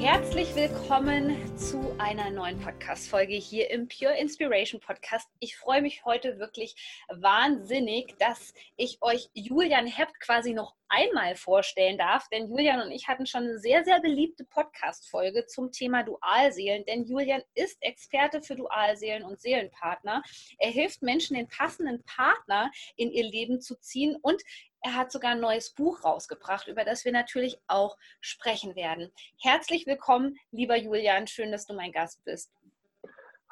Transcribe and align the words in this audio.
Herzlich 0.00 0.54
willkommen 0.54 1.36
zu 1.58 1.94
einer 1.98 2.30
neuen 2.30 2.58
Podcast-Folge 2.58 3.34
hier 3.34 3.70
im 3.70 3.86
Pure 3.86 4.16
Inspiration 4.16 4.80
Podcast. 4.80 5.28
Ich 5.40 5.58
freue 5.58 5.82
mich 5.82 6.06
heute 6.06 6.38
wirklich 6.38 7.04
wahnsinnig, 7.10 8.14
dass 8.18 8.54
ich 8.78 8.96
euch 9.02 9.28
Julian 9.34 9.86
Hept 9.86 10.18
quasi 10.20 10.54
noch 10.54 10.74
einmal 10.88 11.36
vorstellen 11.36 11.98
darf, 11.98 12.28
denn 12.30 12.48
Julian 12.48 12.80
und 12.80 12.90
ich 12.92 13.08
hatten 13.08 13.26
schon 13.26 13.42
eine 13.42 13.58
sehr, 13.58 13.84
sehr 13.84 14.00
beliebte 14.00 14.44
Podcast-Folge 14.44 15.46
zum 15.46 15.70
Thema 15.70 16.02
Dualseelen, 16.02 16.86
denn 16.86 17.04
Julian 17.04 17.42
ist 17.54 17.76
Experte 17.82 18.40
für 18.40 18.56
Dualseelen 18.56 19.22
und 19.22 19.38
Seelenpartner. 19.38 20.22
Er 20.58 20.70
hilft 20.70 21.02
Menschen, 21.02 21.36
den 21.36 21.46
passenden 21.46 22.02
Partner 22.04 22.70
in 22.96 23.12
ihr 23.12 23.24
Leben 23.24 23.60
zu 23.60 23.78
ziehen 23.78 24.16
und 24.22 24.42
er 24.82 24.94
hat 24.94 25.12
sogar 25.12 25.32
ein 25.32 25.40
neues 25.40 25.70
Buch 25.70 26.04
rausgebracht, 26.04 26.68
über 26.68 26.84
das 26.84 27.04
wir 27.04 27.12
natürlich 27.12 27.58
auch 27.66 27.96
sprechen 28.20 28.76
werden. 28.76 29.12
Herzlich 29.40 29.86
willkommen, 29.86 30.38
lieber 30.50 30.76
Julian. 30.76 31.26
Schön, 31.26 31.52
dass 31.52 31.66
du 31.66 31.74
mein 31.74 31.92
Gast 31.92 32.24
bist. 32.24 32.52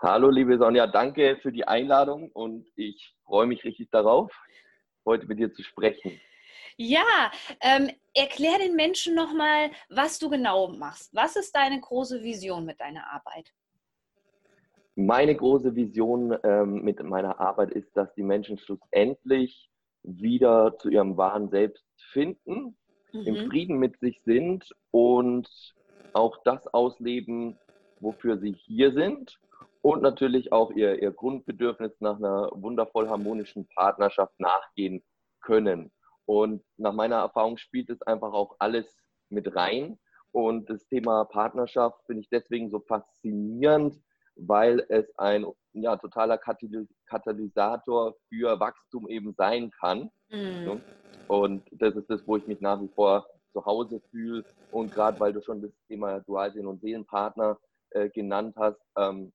Hallo, 0.01 0.31
liebe 0.31 0.59
Sonja. 0.59 0.87
Danke 0.87 1.39
für 1.43 1.53
die 1.53 1.67
Einladung 1.67 2.31
und 2.33 2.67
ich 2.77 3.15
freue 3.25 3.47
mich 3.47 3.65
richtig 3.65 3.91
darauf, 3.91 4.33
heute 5.05 5.27
mit 5.27 5.39
dir 5.39 5.53
zu 5.53 5.63
sprechen. 5.63 6.21
Ja, 6.77 7.33
ähm, 7.61 7.91
erklär 8.15 8.59
den 8.59 8.77
Menschen 8.77 9.17
nochmal, 9.17 9.71
was 9.89 10.21
du 10.21 10.31
genau 10.31 10.69
machst. 10.69 11.13
Was 11.13 11.35
ist 11.35 11.55
deine 11.55 11.81
große 11.81 12.23
Vision 12.23 12.65
mit 12.65 12.81
deiner 12.81 13.11
Arbeit? 13.13 13.53
Meine 14.95 15.35
große 15.35 15.75
Vision 15.75 16.37
ähm, 16.45 16.83
mit 16.83 17.03
meiner 17.03 17.41
Arbeit 17.41 17.73
ist, 17.73 17.97
dass 17.97 18.13
die 18.15 18.23
Menschen 18.23 18.59
schlussendlich 18.59 19.69
wieder 20.03 20.77
zu 20.79 20.89
ihrem 20.89 21.17
wahren 21.17 21.51
Selbst 21.51 21.85
finden, 22.13 22.77
mhm. 23.13 23.21
im 23.23 23.51
Frieden 23.51 23.79
mit 23.79 23.99
sich 24.01 24.21
sind 24.25 24.71
und 24.91 25.49
auch 26.13 26.39
das 26.45 26.67
ausleben, 26.69 27.59
wofür 28.01 28.39
sie 28.39 28.53
hier 28.53 28.93
sind 28.93 29.39
und 29.83 30.03
natürlich 30.03 30.53
auch 30.53 30.71
ihr, 30.73 31.01
ihr 31.01 31.13
Grundbedürfnis 31.13 31.93
nach 32.01 32.17
einer 32.17 32.51
wundervoll 32.53 33.09
harmonischen 33.09 33.67
Partnerschaft 33.69 34.39
nachgehen 34.39 35.03
können. 35.41 35.91
Und 36.27 36.63
nach 36.77 36.93
meiner 36.93 37.17
Erfahrung 37.17 37.57
spielt 37.57 37.89
es 37.91 38.03
einfach 38.03 38.33
auch 38.33 38.57
alles 38.59 38.87
mit 39.31 39.55
rein. 39.55 39.99
Und 40.33 40.69
das 40.69 40.87
Thema 40.89 41.25
Partnerschaft 41.25 42.05
finde 42.07 42.23
ich 42.23 42.29
deswegen 42.29 42.71
so 42.71 42.81
faszinierend, 42.81 43.99
weil 44.37 44.85
es 44.89 45.07
ein 45.19 45.47
ja, 45.83 45.97
totaler 45.97 46.39
Katalysator 46.39 48.15
für 48.29 48.59
Wachstum 48.61 49.09
eben 49.09 49.35
sein 49.37 49.71
kann. 49.71 50.11
Mhm. 50.31 50.81
Und 51.29 51.63
das 51.73 51.95
ist 51.95 52.09
das, 52.09 52.27
wo 52.27 52.37
ich 52.37 52.47
mich 52.47 52.61
nach 52.61 52.81
wie 52.81 52.89
vor 52.89 53.27
zu 53.53 53.65
Hause 53.65 54.01
fühle. 54.11 54.45
Und 54.71 54.93
gerade 54.93 55.19
weil 55.21 55.33
du 55.33 55.43
schon 55.43 55.63
das 55.63 55.73
Thema 55.89 56.21
Dualseelen 56.21 56.67
und 56.67 56.81
Seelenpartner 56.81 57.59
äh, 57.91 58.09
genannt 58.11 58.55
hast, 58.57 58.81
ähm, 58.97 59.33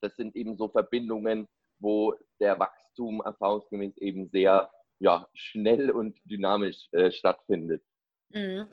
das 0.00 0.14
sind 0.16 0.36
eben 0.36 0.56
so 0.56 0.68
Verbindungen, 0.68 1.48
wo 1.80 2.14
der 2.40 2.58
Wachstum 2.58 3.20
erfahrungsgemäß 3.24 3.96
eben 3.98 4.28
sehr 4.30 4.70
ja, 5.00 5.28
schnell 5.32 5.90
und 5.90 6.18
dynamisch 6.24 6.88
äh, 6.92 7.10
stattfindet. 7.10 7.82
Mhm. 8.30 8.66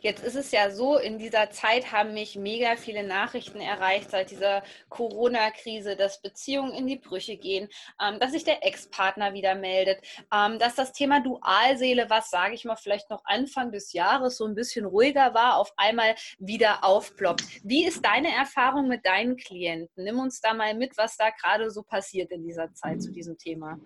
Jetzt 0.00 0.22
ist 0.22 0.34
es 0.36 0.50
ja 0.50 0.70
so, 0.70 0.98
in 0.98 1.18
dieser 1.18 1.50
Zeit 1.50 1.92
haben 1.92 2.14
mich 2.14 2.36
mega 2.36 2.76
viele 2.76 3.02
Nachrichten 3.02 3.60
erreicht 3.60 4.10
seit 4.10 4.30
dieser 4.30 4.62
Corona-Krise, 4.88 5.96
dass 5.96 6.20
Beziehungen 6.20 6.72
in 6.72 6.86
die 6.86 6.98
Brüche 6.98 7.36
gehen, 7.36 7.68
ähm, 8.00 8.18
dass 8.20 8.32
sich 8.32 8.44
der 8.44 8.64
Ex-Partner 8.64 9.32
wieder 9.32 9.54
meldet, 9.54 10.00
ähm, 10.32 10.58
dass 10.58 10.74
das 10.74 10.92
Thema 10.92 11.20
Dualseele, 11.20 12.10
was 12.10 12.30
sage 12.30 12.54
ich 12.54 12.64
mal 12.64 12.76
vielleicht 12.76 13.10
noch 13.10 13.24
Anfang 13.24 13.72
des 13.72 13.92
Jahres 13.92 14.36
so 14.36 14.46
ein 14.46 14.54
bisschen 14.54 14.84
ruhiger 14.84 15.34
war, 15.34 15.56
auf 15.56 15.72
einmal 15.76 16.14
wieder 16.38 16.84
aufploppt. 16.84 17.44
Wie 17.62 17.86
ist 17.86 18.04
deine 18.04 18.34
Erfahrung 18.34 18.88
mit 18.88 19.06
deinen 19.06 19.36
Klienten? 19.36 20.04
Nimm 20.04 20.18
uns 20.18 20.40
da 20.40 20.54
mal 20.54 20.74
mit, 20.74 20.96
was 20.96 21.16
da 21.16 21.30
gerade 21.30 21.70
so 21.70 21.82
passiert 21.82 22.30
in 22.30 22.44
dieser 22.44 22.72
Zeit 22.74 23.02
zu 23.02 23.10
diesem 23.10 23.38
Thema. 23.38 23.78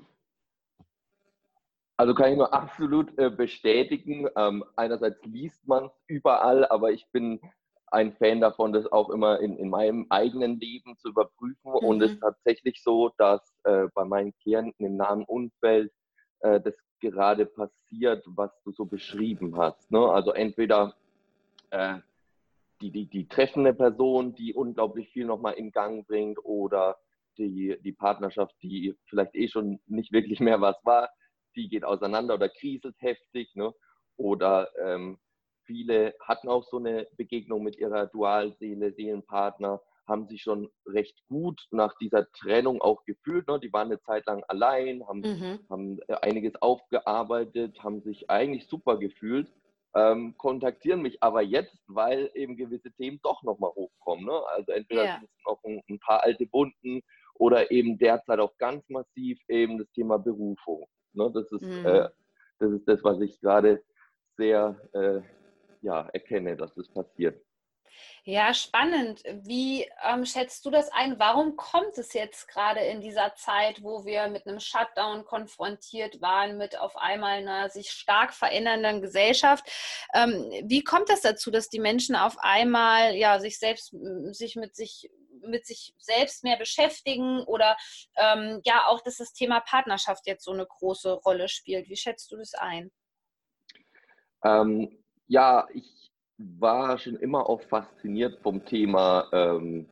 Also 1.98 2.14
kann 2.14 2.30
ich 2.30 2.38
nur 2.38 2.54
absolut 2.54 3.18
äh, 3.18 3.28
bestätigen. 3.28 4.28
Ähm, 4.36 4.64
einerseits 4.76 5.20
liest 5.24 5.66
man 5.66 5.86
es 5.86 5.92
überall, 6.06 6.64
aber 6.68 6.92
ich 6.92 7.04
bin 7.10 7.40
ein 7.88 8.12
Fan 8.12 8.40
davon, 8.40 8.72
das 8.72 8.86
auch 8.92 9.10
immer 9.10 9.40
in, 9.40 9.56
in 9.56 9.68
meinem 9.68 10.06
eigenen 10.08 10.60
Leben 10.60 10.96
zu 10.98 11.08
überprüfen. 11.08 11.72
Mhm. 11.72 11.88
Und 11.88 12.02
es 12.02 12.12
ist 12.12 12.20
tatsächlich 12.20 12.84
so, 12.84 13.10
dass 13.18 13.40
äh, 13.64 13.88
bei 13.94 14.04
meinen 14.04 14.32
Klienten 14.42 14.86
im 14.86 14.96
nahen 14.96 15.24
Umfeld 15.24 15.92
äh, 16.40 16.60
das 16.60 16.74
gerade 17.00 17.46
passiert, 17.46 18.24
was 18.26 18.52
du 18.62 18.70
so 18.70 18.84
beschrieben 18.84 19.56
hast. 19.56 19.90
Ne? 19.90 19.98
Also 19.98 20.30
entweder 20.30 20.94
äh, 21.70 21.96
die, 22.80 22.92
die, 22.92 23.06
die 23.06 23.26
treffende 23.26 23.74
Person, 23.74 24.36
die 24.36 24.54
unglaublich 24.54 25.08
viel 25.08 25.26
nochmal 25.26 25.54
in 25.54 25.72
Gang 25.72 26.06
bringt, 26.06 26.38
oder 26.44 26.96
die, 27.38 27.76
die 27.82 27.92
Partnerschaft, 27.92 28.54
die 28.62 28.94
vielleicht 29.06 29.34
eh 29.34 29.48
schon 29.48 29.80
nicht 29.86 30.12
wirklich 30.12 30.38
mehr 30.38 30.60
was 30.60 30.76
war, 30.84 31.08
die 31.58 31.68
geht 31.68 31.84
auseinander 31.84 32.34
oder 32.34 32.48
kriselt 32.48 32.94
heftig. 32.98 33.54
Ne? 33.54 33.74
Oder 34.16 34.70
ähm, 34.80 35.18
viele 35.64 36.14
hatten 36.20 36.48
auch 36.48 36.64
so 36.64 36.78
eine 36.78 37.06
Begegnung 37.16 37.62
mit 37.62 37.76
ihrer 37.76 38.06
Dualseele, 38.06 38.92
Seelenpartner, 38.92 39.82
haben 40.06 40.26
sich 40.26 40.40
schon 40.40 40.70
recht 40.86 41.18
gut 41.28 41.60
nach 41.70 41.94
dieser 41.98 42.30
Trennung 42.32 42.80
auch 42.80 43.04
gefühlt. 43.04 43.46
Ne? 43.46 43.60
Die 43.60 43.72
waren 43.72 43.88
eine 43.88 44.00
Zeit 44.00 44.24
lang 44.26 44.42
allein, 44.48 45.06
haben, 45.06 45.20
mhm. 45.20 45.58
haben 45.68 45.98
äh, 46.08 46.14
einiges 46.22 46.54
aufgearbeitet, 46.62 47.82
haben 47.82 48.00
sich 48.00 48.30
eigentlich 48.30 48.66
super 48.68 48.96
gefühlt. 48.96 49.52
Ähm, 49.94 50.34
kontaktieren 50.36 51.02
mich 51.02 51.22
aber 51.22 51.42
jetzt, 51.42 51.76
weil 51.86 52.30
eben 52.34 52.56
gewisse 52.56 52.92
Themen 52.92 53.20
doch 53.22 53.42
nochmal 53.42 53.70
hochkommen. 53.70 54.26
Ne? 54.26 54.42
Also 54.54 54.72
entweder 54.72 55.02
yeah. 55.02 55.18
sind 55.18 55.30
es 55.30 55.44
noch 55.46 55.64
ein, 55.64 55.82
ein, 55.88 55.98
paar 55.98 56.22
alte 56.24 56.46
Bunden 56.46 57.02
oder 57.34 57.70
eben 57.70 57.98
derzeit 57.98 58.38
auch 58.38 58.56
ganz 58.58 58.88
massiv 58.88 59.38
eben 59.48 59.78
das 59.78 59.90
Thema 59.92 60.18
Berufung. 60.18 60.86
Ne? 61.18 61.30
Das, 61.34 61.52
ist, 61.52 61.62
mhm. 61.62 61.84
äh, 61.84 62.08
das 62.58 62.72
ist 62.72 62.88
das, 62.88 63.04
was 63.04 63.20
ich 63.20 63.40
gerade 63.40 63.82
sehr 64.36 64.76
äh, 64.92 65.20
ja, 65.82 66.08
erkenne, 66.12 66.56
dass 66.56 66.74
das 66.74 66.88
passiert. 66.88 67.40
Ja, 68.24 68.52
spannend. 68.52 69.22
Wie 69.24 69.88
ähm, 70.04 70.26
schätzt 70.26 70.64
du 70.64 70.70
das 70.70 70.90
ein? 70.92 71.18
Warum 71.18 71.56
kommt 71.56 71.96
es 71.96 72.12
jetzt 72.12 72.48
gerade 72.48 72.80
in 72.80 73.00
dieser 73.00 73.34
Zeit, 73.34 73.82
wo 73.82 74.04
wir 74.04 74.28
mit 74.28 74.46
einem 74.46 74.60
Shutdown 74.60 75.24
konfrontiert 75.24 76.20
waren, 76.20 76.58
mit 76.58 76.78
auf 76.78 76.96
einmal 76.96 77.38
einer 77.38 77.70
sich 77.70 77.90
stark 77.90 78.34
verändernden 78.34 79.00
Gesellschaft? 79.00 79.64
Ähm, 80.14 80.50
wie 80.64 80.84
kommt 80.84 81.08
das 81.08 81.22
dazu, 81.22 81.50
dass 81.50 81.68
die 81.68 81.80
Menschen 81.80 82.16
auf 82.16 82.36
einmal 82.38 83.14
ja 83.14 83.40
sich 83.40 83.58
selbst 83.58 83.94
sich 84.32 84.56
mit 84.56 84.76
sich 84.76 85.10
mit 85.42 85.66
sich 85.66 85.94
selbst 85.98 86.44
mehr 86.44 86.56
beschäftigen 86.56 87.42
oder 87.44 87.76
ähm, 88.16 88.60
ja 88.64 88.86
auch, 88.86 89.00
dass 89.00 89.16
das 89.16 89.32
Thema 89.32 89.60
Partnerschaft 89.60 90.26
jetzt 90.26 90.44
so 90.44 90.52
eine 90.52 90.66
große 90.66 91.12
Rolle 91.12 91.48
spielt. 91.48 91.88
Wie 91.88 91.96
schätzt 91.96 92.30
du 92.32 92.36
das 92.36 92.54
ein? 92.54 92.90
Ähm, 94.44 95.04
ja, 95.26 95.66
ich 95.72 95.97
war 96.38 96.98
schon 96.98 97.16
immer 97.16 97.48
auch 97.48 97.60
fasziniert 97.62 98.38
vom 98.42 98.64
Thema 98.64 99.28
ähm, 99.32 99.88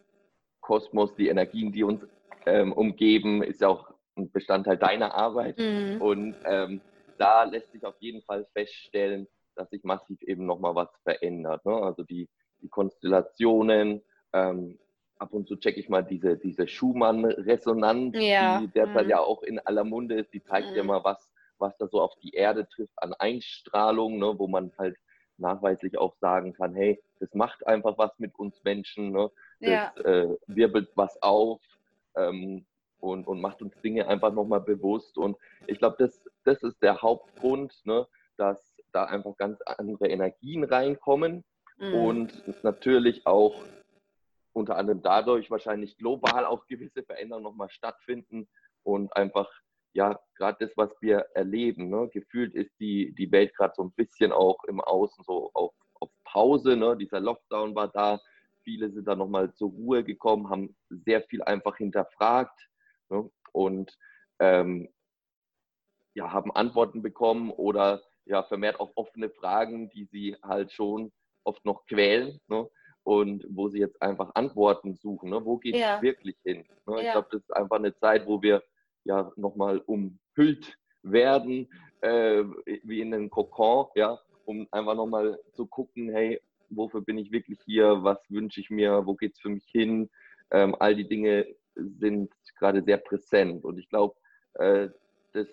Kosmos, 0.60 1.14
die 1.16 1.28
Energien, 1.28 1.72
die 1.72 1.82
uns 1.82 2.06
ähm, 2.46 2.72
umgeben, 2.72 3.42
ist 3.42 3.60
ja 3.60 3.68
auch 3.68 3.92
ein 4.16 4.30
Bestandteil 4.30 4.76
deiner 4.76 5.14
Arbeit. 5.14 5.58
Mhm. 5.58 6.00
Und 6.00 6.36
ähm, 6.44 6.80
da 7.18 7.44
lässt 7.44 7.72
sich 7.72 7.84
auf 7.84 7.96
jeden 7.98 8.22
Fall 8.22 8.46
feststellen, 8.52 9.26
dass 9.56 9.70
sich 9.70 9.82
massiv 9.84 10.22
eben 10.22 10.46
nochmal 10.46 10.74
was 10.74 10.88
verändert. 11.02 11.64
Ne? 11.64 11.72
Also 11.72 12.04
die, 12.04 12.28
die 12.62 12.68
Konstellationen, 12.68 14.02
ähm, 14.32 14.78
ab 15.18 15.32
und 15.32 15.48
zu 15.48 15.56
checke 15.56 15.80
ich 15.80 15.88
mal 15.88 16.02
diese, 16.02 16.36
diese 16.36 16.68
Schumann-Resonanz, 16.68 18.16
ja. 18.18 18.60
die 18.60 18.68
derzeit 18.68 19.04
mhm. 19.04 19.10
ja 19.10 19.20
auch 19.20 19.42
in 19.42 19.58
aller 19.60 19.84
Munde 19.84 20.14
ist. 20.14 20.32
Die 20.32 20.42
zeigt 20.42 20.70
mhm. 20.70 20.76
ja 20.76 20.84
mal, 20.84 21.02
was, 21.04 21.28
was 21.58 21.76
da 21.78 21.88
so 21.88 22.00
auf 22.00 22.14
die 22.22 22.34
Erde 22.34 22.68
trifft 22.68 22.94
an 22.96 23.14
Einstrahlung, 23.14 24.18
ne, 24.18 24.34
wo 24.38 24.46
man 24.46 24.72
halt 24.78 24.96
nachweislich 25.38 25.98
auch 25.98 26.14
sagen 26.16 26.52
kann, 26.52 26.74
hey, 26.74 27.00
das 27.20 27.34
macht 27.34 27.66
einfach 27.66 27.98
was 27.98 28.18
mit 28.18 28.38
uns 28.38 28.62
Menschen, 28.64 29.12
ne? 29.12 29.30
das 29.60 29.70
ja. 29.70 29.92
äh, 30.04 30.36
wirbelt 30.46 30.90
was 30.94 31.20
auf 31.22 31.60
ähm, 32.16 32.64
und, 33.00 33.26
und 33.26 33.40
macht 33.40 33.62
uns 33.62 33.78
Dinge 33.82 34.08
einfach 34.08 34.32
nochmal 34.32 34.60
bewusst. 34.60 35.18
Und 35.18 35.36
ich 35.66 35.78
glaube, 35.78 35.96
das, 35.98 36.22
das 36.44 36.62
ist 36.62 36.82
der 36.82 37.02
Hauptgrund, 37.02 37.74
ne? 37.84 38.06
dass 38.36 38.76
da 38.92 39.04
einfach 39.04 39.36
ganz 39.36 39.60
andere 39.62 40.08
Energien 40.08 40.64
reinkommen 40.64 41.44
mhm. 41.78 41.94
und 41.94 42.64
natürlich 42.64 43.26
auch 43.26 43.54
unter 44.52 44.76
anderem 44.76 45.02
dadurch 45.02 45.50
wahrscheinlich 45.50 45.98
global 45.98 46.46
auch 46.46 46.66
gewisse 46.66 47.02
Veränderungen 47.02 47.44
nochmal 47.44 47.68
stattfinden 47.68 48.48
und 48.82 49.14
einfach, 49.14 49.50
ja, 49.96 50.20
gerade 50.34 50.58
das, 50.60 50.76
was 50.76 50.90
wir 51.00 51.26
erleben, 51.34 51.88
ne, 51.88 52.08
gefühlt 52.12 52.54
ist 52.54 52.70
die, 52.78 53.14
die 53.14 53.32
Welt 53.32 53.54
gerade 53.56 53.72
so 53.74 53.82
ein 53.82 53.92
bisschen 53.92 54.30
auch 54.30 54.62
im 54.64 54.80
Außen 54.80 55.24
so 55.24 55.50
auf, 55.54 55.72
auf 55.94 56.10
Pause, 56.22 56.76
ne, 56.76 56.96
dieser 56.98 57.18
Lockdown 57.18 57.74
war 57.74 57.88
da, 57.88 58.20
viele 58.62 58.90
sind 58.90 59.08
da 59.08 59.16
nochmal 59.16 59.54
zur 59.54 59.70
Ruhe 59.70 60.04
gekommen, 60.04 60.50
haben 60.50 60.76
sehr 60.90 61.22
viel 61.22 61.42
einfach 61.42 61.78
hinterfragt 61.78 62.68
ne, 63.08 63.30
und 63.52 63.96
ähm, 64.38 64.88
ja, 66.12 66.30
haben 66.30 66.52
Antworten 66.52 67.00
bekommen 67.00 67.50
oder 67.50 68.02
ja, 68.26 68.42
vermehrt 68.42 68.78
auch 68.80 68.92
offene 68.96 69.30
Fragen, 69.30 69.88
die 69.88 70.04
sie 70.04 70.36
halt 70.42 70.72
schon 70.72 71.10
oft 71.44 71.64
noch 71.64 71.86
quälen. 71.86 72.40
Ne? 72.48 72.68
Und 73.02 73.46
wo 73.48 73.68
sie 73.68 73.78
jetzt 73.78 74.02
einfach 74.02 74.32
Antworten 74.34 74.96
suchen. 74.96 75.30
Ne? 75.30 75.44
Wo 75.44 75.58
geht 75.58 75.76
es 75.76 75.80
ja. 75.80 76.02
wirklich 76.02 76.36
hin? 76.42 76.66
Ne? 76.86 76.96
Ja. 76.96 77.00
Ich 77.02 77.12
glaube, 77.12 77.28
das 77.30 77.42
ist 77.42 77.54
einfach 77.54 77.76
eine 77.76 77.94
Zeit, 77.94 78.26
wo 78.26 78.42
wir 78.42 78.62
ja 79.06 79.32
nochmal 79.36 79.78
umhüllt 79.86 80.76
werden, 81.02 81.68
äh, 82.00 82.44
wie 82.82 83.00
in 83.00 83.14
einem 83.14 83.30
Kokon, 83.30 83.86
ja, 83.94 84.18
um 84.44 84.66
einfach 84.70 84.94
nochmal 84.94 85.38
zu 85.52 85.66
gucken, 85.66 86.10
hey, 86.10 86.40
wofür 86.70 87.00
bin 87.00 87.18
ich 87.18 87.32
wirklich 87.32 87.60
hier? 87.64 88.02
Was 88.02 88.18
wünsche 88.28 88.60
ich 88.60 88.70
mir? 88.70 89.06
Wo 89.06 89.14
geht 89.14 89.34
es 89.34 89.40
für 89.40 89.48
mich 89.48 89.66
hin? 89.66 90.10
Ähm, 90.50 90.76
all 90.78 90.94
die 90.94 91.08
Dinge 91.08 91.46
sind 91.74 92.32
gerade 92.58 92.82
sehr 92.82 92.98
präsent. 92.98 93.64
Und 93.64 93.78
ich 93.78 93.88
glaube, 93.88 94.14
äh, 94.54 94.88
das 95.32 95.46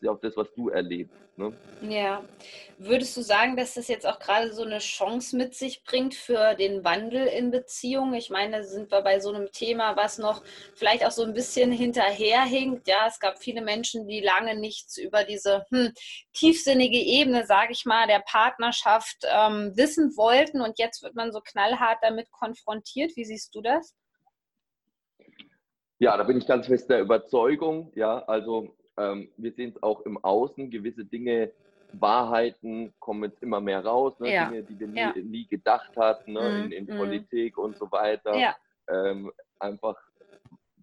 ja 0.00 0.12
auch 0.12 0.20
das, 0.20 0.36
was 0.36 0.52
du 0.54 0.68
erlebst. 0.68 1.16
Ne? 1.36 1.52
Ja. 1.82 2.22
Würdest 2.78 3.16
du 3.16 3.22
sagen, 3.22 3.56
dass 3.56 3.74
das 3.74 3.88
jetzt 3.88 4.06
auch 4.06 4.18
gerade 4.18 4.52
so 4.52 4.62
eine 4.62 4.78
Chance 4.78 5.36
mit 5.36 5.54
sich 5.54 5.84
bringt 5.84 6.14
für 6.14 6.54
den 6.54 6.84
Wandel 6.84 7.26
in 7.26 7.50
Beziehungen? 7.50 8.14
Ich 8.14 8.30
meine, 8.30 8.58
da 8.58 8.62
sind 8.62 8.90
wir 8.90 9.02
bei 9.02 9.20
so 9.20 9.30
einem 9.30 9.50
Thema, 9.52 9.96
was 9.96 10.18
noch 10.18 10.42
vielleicht 10.74 11.04
auch 11.04 11.10
so 11.10 11.22
ein 11.24 11.34
bisschen 11.34 11.72
hinterherhinkt. 11.72 12.88
Ja, 12.88 13.06
es 13.06 13.20
gab 13.20 13.38
viele 13.38 13.62
Menschen, 13.62 14.06
die 14.06 14.20
lange 14.20 14.58
nichts 14.58 14.98
über 14.98 15.24
diese 15.24 15.66
hm, 15.70 15.92
tiefsinnige 16.32 16.98
Ebene, 16.98 17.46
sage 17.46 17.72
ich 17.72 17.84
mal, 17.84 18.06
der 18.06 18.20
Partnerschaft 18.20 19.24
ähm, 19.24 19.72
wissen 19.76 20.16
wollten. 20.16 20.60
Und 20.60 20.78
jetzt 20.78 21.02
wird 21.02 21.14
man 21.14 21.32
so 21.32 21.40
knallhart 21.40 21.98
damit 22.02 22.30
konfrontiert. 22.30 23.16
Wie 23.16 23.24
siehst 23.24 23.54
du 23.54 23.60
das? 23.60 23.94
Ja, 26.00 26.16
da 26.16 26.24
bin 26.24 26.38
ich 26.38 26.46
ganz 26.46 26.66
fest 26.66 26.88
der 26.88 27.00
Überzeugung. 27.00 27.92
Ja, 27.94 28.24
also 28.24 28.74
ähm, 28.96 29.30
wir 29.36 29.52
sehen 29.52 29.72
es 29.74 29.82
auch 29.82 30.00
im 30.02 30.22
Außen, 30.22 30.70
gewisse 30.70 31.04
Dinge, 31.04 31.52
Wahrheiten 31.92 32.94
kommen 32.98 33.30
jetzt 33.30 33.42
immer 33.42 33.60
mehr 33.60 33.84
raus, 33.84 34.18
ne? 34.20 34.32
ja. 34.32 34.48
Dinge, 34.48 34.62
die 34.62 34.78
wir 34.78 34.86
nie, 34.86 34.98
ja. 34.98 35.12
nie 35.16 35.46
gedacht 35.46 35.96
hatten, 35.96 36.32
ne? 36.32 36.40
Mhm. 36.40 36.64
in, 36.64 36.72
in 36.72 36.94
mhm. 36.94 36.98
Politik 36.98 37.58
und 37.58 37.76
so 37.76 37.90
weiter. 37.90 38.36
Ja. 38.36 38.56
Ähm, 38.88 39.32
einfach 39.58 39.96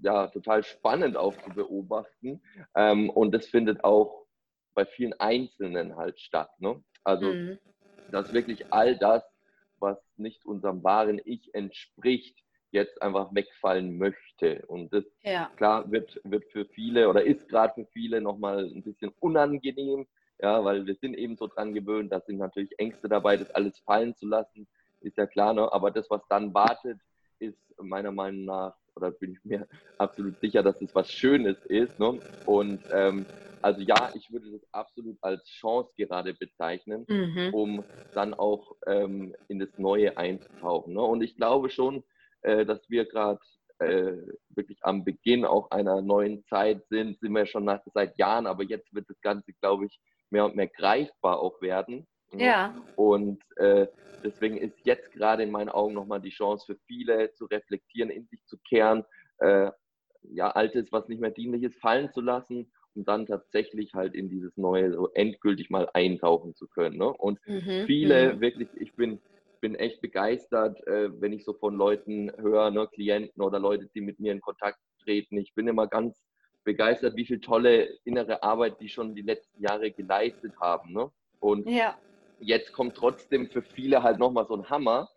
ja, 0.02 0.28
total 0.28 0.64
spannend 0.64 1.18
auch 1.18 1.36
zu 1.38 1.50
beobachten. 1.50 2.42
Ähm, 2.76 3.10
und 3.10 3.34
das 3.34 3.48
findet 3.48 3.84
auch 3.84 4.26
bei 4.74 4.86
vielen 4.86 5.14
Einzelnen 5.20 5.96
halt 5.96 6.20
statt. 6.20 6.52
Ne? 6.60 6.84
Also, 7.04 7.28
mhm. 7.28 7.58
dass 8.12 8.34
wirklich 8.34 8.72
all 8.72 8.98
das, 8.98 9.24
was 9.80 9.98
nicht 10.16 10.46
unserem 10.46 10.84
wahren 10.84 11.20
Ich 11.24 11.54
entspricht, 11.54 12.38
jetzt 12.72 13.02
einfach 13.02 13.34
wegfallen 13.34 13.98
möchte. 13.98 14.64
Und 14.68 14.94
das, 14.94 15.04
ja. 15.24 15.50
klar, 15.56 15.90
wird, 15.92 16.20
wird 16.24 16.46
für 16.52 16.66
viele 16.66 17.10
oder 17.10 17.24
ist 17.24 17.48
gerade 17.50 17.74
für 17.76 17.86
viele 17.94 18.22
nochmal 18.22 18.66
ein 18.66 18.84
bisschen 18.84 19.12
unangenehm, 19.20 20.06
ja, 20.40 20.64
weil 20.64 20.86
wir 20.86 20.96
sind 20.96 21.16
eben 21.16 21.36
so 21.36 21.48
dran 21.48 21.74
gewöhnt, 21.74 22.12
da 22.12 22.22
sind 22.22 22.38
natürlich 22.38 22.78
Ängste 22.78 23.10
dabei, 23.10 23.38
das 23.38 23.50
alles 23.52 23.80
fallen 23.80 24.16
zu 24.16 24.28
lassen, 24.28 24.68
ist 25.02 25.18
ja 25.18 25.26
klar, 25.26 25.54
ne? 25.54 25.72
aber 25.72 25.92
das, 25.92 26.10
was 26.10 26.22
dann 26.30 26.54
wartet, 26.54 27.00
ist 27.40 27.58
meiner 27.82 28.12
Meinung 28.12 28.46
nach, 28.46 28.76
oder 28.96 29.12
bin 29.12 29.34
ich 29.34 29.44
mir 29.44 29.68
absolut 29.98 30.40
sicher, 30.40 30.64
dass 30.64 30.82
es 30.82 30.94
was 30.94 31.12
Schönes 31.12 31.58
ist. 31.66 32.00
Ne? 32.00 32.20
Und 32.46 32.82
ähm, 32.92 33.26
also 33.62 33.82
ja, 33.82 34.12
ich 34.16 34.32
würde 34.32 34.52
das 34.52 34.62
absolut 34.72 35.18
als 35.22 35.46
Chance 35.50 35.92
gerade 35.98 36.34
bezeichnen, 36.34 37.06
mhm. 37.08 37.54
um 37.54 37.84
dann 38.14 38.34
auch 38.34 38.76
ähm, 38.86 39.36
in 39.48 39.60
das 39.60 39.70
Neue 39.78 40.18
einzutauchen. 40.18 40.94
Ne? 40.94 41.02
Und 41.02 41.22
ich 41.22 41.36
glaube 41.36 41.70
schon, 41.70 42.04
äh, 42.42 42.66
dass 42.66 42.90
wir 42.90 43.06
gerade 43.06 43.40
äh, 43.80 44.14
wirklich 44.50 44.80
am 44.82 45.04
Beginn 45.04 45.46
auch 45.46 45.72
einer 45.72 46.02
neuen 46.02 46.44
Zeit 46.46 46.84
sind, 46.90 47.20
sind 47.20 47.34
wir 47.34 47.46
schon 47.46 47.66
nach, 47.66 47.82
seit 47.94 48.18
Jahren, 48.18 48.48
aber 48.48 48.64
jetzt 48.64 48.94
wird 48.94 49.10
das 49.10 49.20
Ganze, 49.22 49.54
glaube 49.62 49.86
ich, 49.86 50.00
mehr 50.30 50.46
und 50.46 50.56
mehr 50.56 50.68
greifbar 50.68 51.40
auch 51.40 51.62
werden. 51.62 52.08
Ne? 52.32 52.46
Ja. 52.46 52.84
Und 52.96 53.42
äh, 53.58 53.88
deswegen 54.24 54.58
ist 54.58 54.78
jetzt 54.84 55.12
gerade 55.12 55.44
in 55.44 55.52
meinen 55.52 55.70
Augen 55.70 55.94
nochmal 55.94 56.22
die 56.22 56.30
Chance 56.30 56.66
für 56.66 56.80
viele 56.88 57.34
zu 57.34 57.46
reflektieren, 57.46 58.10
in 58.10 58.26
sich 58.28 58.44
zu 58.46 58.58
kehren, 58.68 59.06
äh, 59.40 59.72
ja, 60.24 60.52
Altes, 60.52 60.92
was 60.92 61.08
nicht 61.08 61.22
mehr 61.22 61.32
dienlich 61.32 61.64
ist, 61.64 61.80
fallen 61.80 62.12
zu 62.12 62.22
lassen 62.22 62.72
und 62.96 63.08
dann 63.08 63.28
tatsächlich 63.28 63.94
halt 63.94 64.16
in 64.16 64.30
dieses 64.30 64.58
Neue 64.58 64.92
so 64.92 65.10
endgültig 65.14 65.70
mal 65.70 65.90
eintauchen 65.94 66.56
zu 66.56 66.68
können. 66.68 66.98
Ne? 66.98 67.08
Und 67.08 67.40
mhm. 67.48 67.86
viele, 67.86 68.34
mhm. 68.34 68.42
wirklich, 68.42 68.70
ich 68.76 68.94
bin 68.96 69.22
bin 69.60 69.76
echt 69.76 70.02
begeistert, 70.02 70.86
äh, 70.88 71.10
wenn 71.22 71.34
ich 71.34 71.46
so 71.46 71.54
von 71.54 71.76
Leuten 71.76 72.32
höre, 72.38 72.72
ne, 72.72 72.88
Klienten 72.88 73.42
oder 73.42 73.60
Leute, 73.60 73.88
die 73.94 74.02
mit 74.02 74.20
mir 74.20 74.32
in 74.32 74.42
Kontakt 74.42 74.80
treten. 75.04 75.38
Ich 75.38 75.54
bin 75.54 75.68
immer 75.68 75.88
ganz 75.88 76.24
begeistert, 76.64 77.16
wie 77.16 77.26
viel 77.26 77.40
tolle 77.40 77.98
innere 78.04 78.44
Arbeit 78.44 78.80
die 78.82 78.90
schon 78.90 79.16
die 79.16 79.22
letzten 79.22 79.62
Jahre 79.62 79.90
geleistet 79.92 80.54
haben. 80.60 80.92
Ne? 80.94 81.10
Und 81.40 81.68
ja. 81.70 81.98
jetzt 82.40 82.74
kommt 82.74 82.96
trotzdem 82.96 83.50
für 83.50 83.62
viele 83.62 84.04
halt 84.04 84.20
nochmal 84.20 84.46
so 84.48 84.56
ein 84.56 84.70
Hammer, 84.70 85.10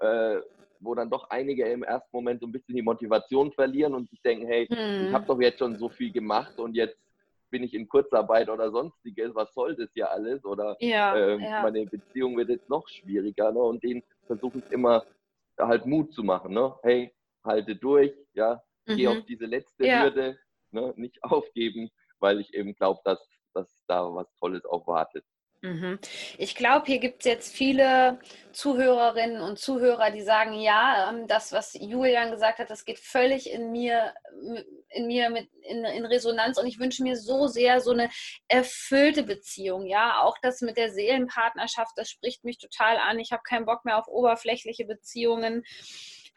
äh, 0.00 0.36
wo 0.80 0.94
dann 0.94 1.10
doch 1.10 1.30
einige 1.30 1.64
im 1.66 1.82
ersten 1.82 2.10
Moment 2.12 2.40
so 2.40 2.46
ein 2.46 2.52
bisschen 2.52 2.76
die 2.76 2.82
Motivation 2.82 3.50
verlieren 3.52 3.94
und 3.94 4.10
sich 4.10 4.20
denken, 4.20 4.46
hey, 4.46 4.66
hm. 4.66 5.08
ich 5.08 5.12
habe 5.14 5.26
doch 5.26 5.40
jetzt 5.40 5.58
schon 5.58 5.76
so 5.76 5.88
viel 5.88 6.12
gemacht 6.12 6.58
und 6.58 6.74
jetzt 6.74 6.98
bin 7.50 7.62
ich 7.62 7.74
in 7.74 7.88
Kurzarbeit 7.88 8.48
oder 8.48 8.70
sonstiges, 8.70 9.34
was 9.34 9.52
soll 9.54 9.74
das 9.76 9.90
ja 9.94 10.06
alles? 10.06 10.44
Oder 10.44 10.76
ja, 10.80 11.16
äh, 11.16 11.42
ja. 11.42 11.62
meine 11.62 11.86
Beziehung 11.86 12.36
wird 12.36 12.48
jetzt 12.48 12.68
noch 12.68 12.88
schwieriger. 12.88 13.52
Ne? 13.52 13.60
Und 13.60 13.82
denen 13.82 14.02
versuche 14.26 14.58
ich 14.58 14.70
immer 14.72 15.04
halt 15.58 15.86
Mut 15.86 16.12
zu 16.12 16.22
machen. 16.22 16.54
Ne? 16.54 16.74
Hey, 16.82 17.14
halte 17.44 17.76
durch, 17.76 18.12
ja, 18.34 18.62
mhm. 18.86 18.96
geh 18.96 19.08
auf 19.08 19.24
diese 19.26 19.46
letzte 19.46 19.86
ja. 19.86 20.02
Hürde, 20.02 20.38
ne? 20.70 20.92
nicht 20.96 21.22
aufgeben, 21.24 21.90
weil 22.18 22.40
ich 22.40 22.54
eben 22.54 22.74
glaube, 22.74 23.00
dass, 23.04 23.28
dass 23.54 23.84
da 23.86 24.14
was 24.14 24.32
Tolles 24.36 24.64
auch 24.64 24.86
wartet. 24.86 25.24
Mhm. 25.60 25.98
Ich 26.38 26.54
glaube, 26.54 26.86
hier 26.86 27.00
gibt 27.00 27.20
es 27.20 27.26
jetzt 27.26 27.52
viele 27.52 28.20
Zuhörerinnen 28.52 29.40
und 29.40 29.58
Zuhörer, 29.58 30.12
die 30.12 30.22
sagen, 30.22 30.52
ja, 30.54 31.10
ähm, 31.10 31.26
das, 31.26 31.50
was 31.50 31.74
Julian 31.74 32.30
gesagt 32.30 32.60
hat, 32.60 32.70
das 32.70 32.84
geht 32.84 33.00
völlig 33.00 33.50
in 33.50 33.72
mir, 33.72 34.14
in 34.90 35.08
mir 35.08 35.30
mit 35.30 35.48
in, 35.62 35.84
in 35.84 36.06
Resonanz 36.06 36.58
und 36.58 36.66
ich 36.66 36.78
wünsche 36.78 37.02
mir 37.02 37.16
so 37.16 37.48
sehr 37.48 37.80
so 37.80 37.90
eine 37.90 38.08
erfüllte 38.46 39.24
Beziehung. 39.24 39.86
Ja, 39.86 40.22
auch 40.22 40.38
das 40.42 40.60
mit 40.60 40.76
der 40.76 40.92
Seelenpartnerschaft, 40.92 41.92
das 41.96 42.08
spricht 42.08 42.44
mich 42.44 42.58
total 42.58 42.96
an. 42.96 43.18
Ich 43.18 43.32
habe 43.32 43.42
keinen 43.42 43.66
Bock 43.66 43.84
mehr 43.84 43.98
auf 43.98 44.06
oberflächliche 44.06 44.84
Beziehungen. 44.84 45.64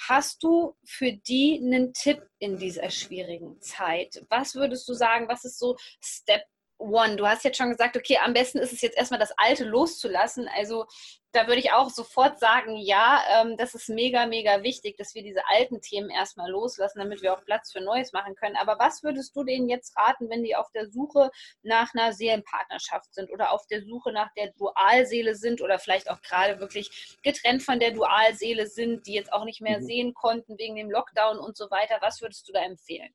Hast 0.09 0.41
du 0.41 0.75
für 0.83 1.13
die 1.13 1.61
einen 1.63 1.93
Tipp 1.93 2.23
in 2.39 2.57
dieser 2.57 2.89
schwierigen 2.89 3.61
Zeit? 3.61 4.25
Was 4.29 4.55
würdest 4.55 4.89
du 4.89 4.93
sagen, 4.93 5.27
was 5.27 5.45
ist 5.45 5.59
so 5.59 5.77
Step 6.03 6.41
One. 6.81 7.15
Du 7.15 7.27
hast 7.27 7.43
jetzt 7.43 7.57
schon 7.57 7.69
gesagt, 7.69 7.95
okay, 7.95 8.17
am 8.17 8.33
besten 8.33 8.57
ist 8.57 8.73
es 8.73 8.81
jetzt 8.81 8.97
erstmal 8.97 9.19
das 9.19 9.33
Alte 9.37 9.63
loszulassen. 9.63 10.49
Also 10.55 10.85
da 11.31 11.47
würde 11.47 11.59
ich 11.59 11.71
auch 11.71 11.89
sofort 11.89 12.39
sagen, 12.39 12.75
ja, 12.75 13.21
ähm, 13.29 13.55
das 13.55 13.73
ist 13.73 13.87
mega, 13.87 14.25
mega 14.25 14.63
wichtig, 14.63 14.97
dass 14.97 15.15
wir 15.15 15.23
diese 15.23 15.47
alten 15.47 15.79
Themen 15.79 16.09
erstmal 16.09 16.49
loslassen, 16.49 16.99
damit 16.99 17.21
wir 17.21 17.33
auch 17.33 17.45
Platz 17.45 17.71
für 17.71 17.79
Neues 17.79 18.11
machen 18.11 18.35
können. 18.35 18.57
Aber 18.57 18.77
was 18.79 19.03
würdest 19.03 19.35
du 19.35 19.43
denen 19.43 19.69
jetzt 19.69 19.95
raten, 19.97 20.29
wenn 20.29 20.43
die 20.43 20.55
auf 20.55 20.69
der 20.71 20.89
Suche 20.89 21.31
nach 21.61 21.93
einer 21.93 22.11
Seelenpartnerschaft 22.11 23.13
sind 23.13 23.31
oder 23.31 23.51
auf 23.51 23.65
der 23.67 23.83
Suche 23.83 24.11
nach 24.11 24.33
der 24.35 24.51
Dualseele 24.53 25.35
sind 25.35 25.61
oder 25.61 25.79
vielleicht 25.79 26.09
auch 26.09 26.21
gerade 26.21 26.59
wirklich 26.59 27.17
getrennt 27.23 27.63
von 27.63 27.79
der 27.79 27.91
Dualseele 27.91 28.67
sind, 28.67 29.07
die 29.07 29.13
jetzt 29.13 29.31
auch 29.31 29.45
nicht 29.45 29.61
mehr 29.61 29.79
mhm. 29.79 29.85
sehen 29.85 30.13
konnten 30.13 30.57
wegen 30.57 30.75
dem 30.75 30.91
Lockdown 30.91 31.37
und 31.39 31.55
so 31.55 31.69
weiter? 31.71 31.97
Was 32.01 32.21
würdest 32.21 32.47
du 32.49 32.51
da 32.51 32.61
empfehlen? 32.61 33.13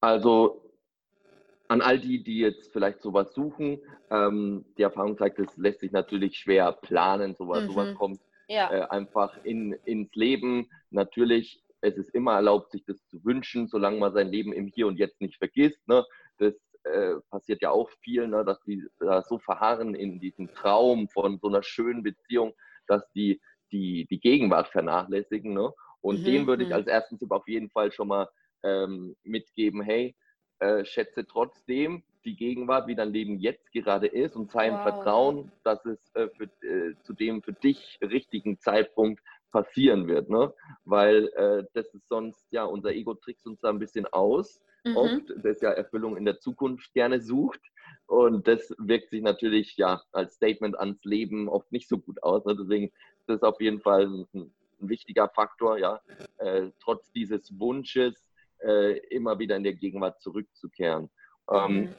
Also 0.00 0.69
an 1.70 1.82
all 1.82 2.00
die, 2.00 2.22
die 2.22 2.40
jetzt 2.40 2.72
vielleicht 2.72 3.00
sowas 3.00 3.32
suchen, 3.32 3.80
ähm, 4.10 4.64
die 4.76 4.82
Erfahrung 4.82 5.16
zeigt, 5.16 5.38
es 5.38 5.56
lässt 5.56 5.78
sich 5.78 5.92
natürlich 5.92 6.36
schwer 6.36 6.72
planen, 6.72 7.36
sowas, 7.36 7.62
mhm. 7.62 7.68
sowas 7.68 7.94
kommt 7.94 8.20
ja. 8.48 8.72
äh, 8.72 8.88
einfach 8.88 9.32
in, 9.44 9.72
ins 9.84 10.12
Leben. 10.16 10.68
Natürlich, 10.90 11.62
es 11.80 11.96
ist 11.96 12.12
immer 12.12 12.34
erlaubt, 12.34 12.72
sich 12.72 12.84
das 12.84 13.06
zu 13.06 13.24
wünschen, 13.24 13.68
solange 13.68 13.98
man 13.98 14.12
sein 14.12 14.26
Leben 14.26 14.52
im 14.52 14.66
Hier 14.66 14.88
und 14.88 14.98
Jetzt 14.98 15.20
nicht 15.20 15.36
vergisst. 15.36 15.86
Ne? 15.86 16.04
Das 16.38 16.54
äh, 16.82 17.14
passiert 17.30 17.62
ja 17.62 17.70
auch 17.70 17.88
vielen, 18.02 18.30
ne? 18.30 18.44
dass 18.44 18.60
die 18.62 18.84
da 18.98 19.22
so 19.22 19.38
verharren 19.38 19.94
in 19.94 20.18
diesem 20.18 20.52
Traum 20.52 21.08
von 21.08 21.38
so 21.38 21.46
einer 21.46 21.62
schönen 21.62 22.02
Beziehung, 22.02 22.52
dass 22.88 23.08
die 23.12 23.40
die, 23.70 24.08
die 24.10 24.18
Gegenwart 24.18 24.66
vernachlässigen. 24.66 25.54
Ne? 25.54 25.72
Und 26.00 26.22
mhm. 26.22 26.24
dem 26.24 26.46
würde 26.48 26.64
ich 26.64 26.70
mhm. 26.70 26.74
als 26.74 26.88
ersten 26.88 27.16
Tipp 27.16 27.30
auf 27.30 27.46
jeden 27.46 27.70
Fall 27.70 27.92
schon 27.92 28.08
mal 28.08 28.28
ähm, 28.64 29.14
mitgeben, 29.22 29.82
hey, 29.82 30.16
äh, 30.60 30.84
schätze 30.84 31.26
trotzdem 31.26 32.02
die 32.24 32.36
Gegenwart, 32.36 32.86
wie 32.86 32.94
dein 32.94 33.12
Leben 33.12 33.38
jetzt 33.38 33.72
gerade 33.72 34.06
ist 34.06 34.36
und 34.36 34.50
sei 34.50 34.68
im 34.68 34.74
wow. 34.74 34.82
Vertrauen, 34.82 35.52
dass 35.64 35.84
es 35.86 36.14
äh, 36.14 36.28
für, 36.28 36.44
äh, 36.66 36.94
zu 37.02 37.14
dem 37.14 37.42
für 37.42 37.52
dich 37.52 37.98
richtigen 38.02 38.58
Zeitpunkt 38.58 39.22
passieren 39.50 40.06
wird, 40.06 40.30
ne? 40.30 40.52
Weil 40.84 41.28
äh, 41.34 41.64
das 41.74 41.92
ist 41.94 42.08
sonst, 42.08 42.46
ja, 42.50 42.64
unser 42.64 42.92
Ego 42.92 43.14
trickst 43.14 43.46
uns 43.46 43.60
da 43.60 43.70
ein 43.70 43.78
bisschen 43.78 44.06
aus, 44.06 44.60
mhm. 44.84 44.96
oft, 44.96 45.32
das 45.42 45.60
ja 45.60 45.70
Erfüllung 45.70 46.16
in 46.16 46.24
der 46.24 46.38
Zukunft 46.38 46.92
gerne 46.94 47.20
sucht. 47.20 47.60
Und 48.06 48.46
das 48.46 48.74
wirkt 48.78 49.10
sich 49.10 49.22
natürlich 49.22 49.76
ja 49.76 50.02
als 50.12 50.34
Statement 50.34 50.78
ans 50.78 51.02
Leben 51.04 51.48
oft 51.48 51.70
nicht 51.72 51.88
so 51.88 51.98
gut 51.98 52.22
aus. 52.22 52.44
Ne? 52.44 52.56
Deswegen 52.56 52.86
ist 52.86 53.28
das 53.28 53.42
auf 53.42 53.60
jeden 53.60 53.80
Fall 53.80 54.06
ein, 54.06 54.26
ein 54.34 54.52
wichtiger 54.78 55.28
Faktor, 55.28 55.78
ja, 55.78 56.00
äh, 56.38 56.70
trotz 56.80 57.10
dieses 57.12 57.58
Wunsches 57.58 58.29
äh, 58.62 58.98
immer 59.08 59.38
wieder 59.38 59.56
in 59.56 59.64
der 59.64 59.74
Gegenwart 59.74 60.20
zurückzukehren. 60.20 61.10
Ähm, 61.50 61.74
mhm. 61.74 61.94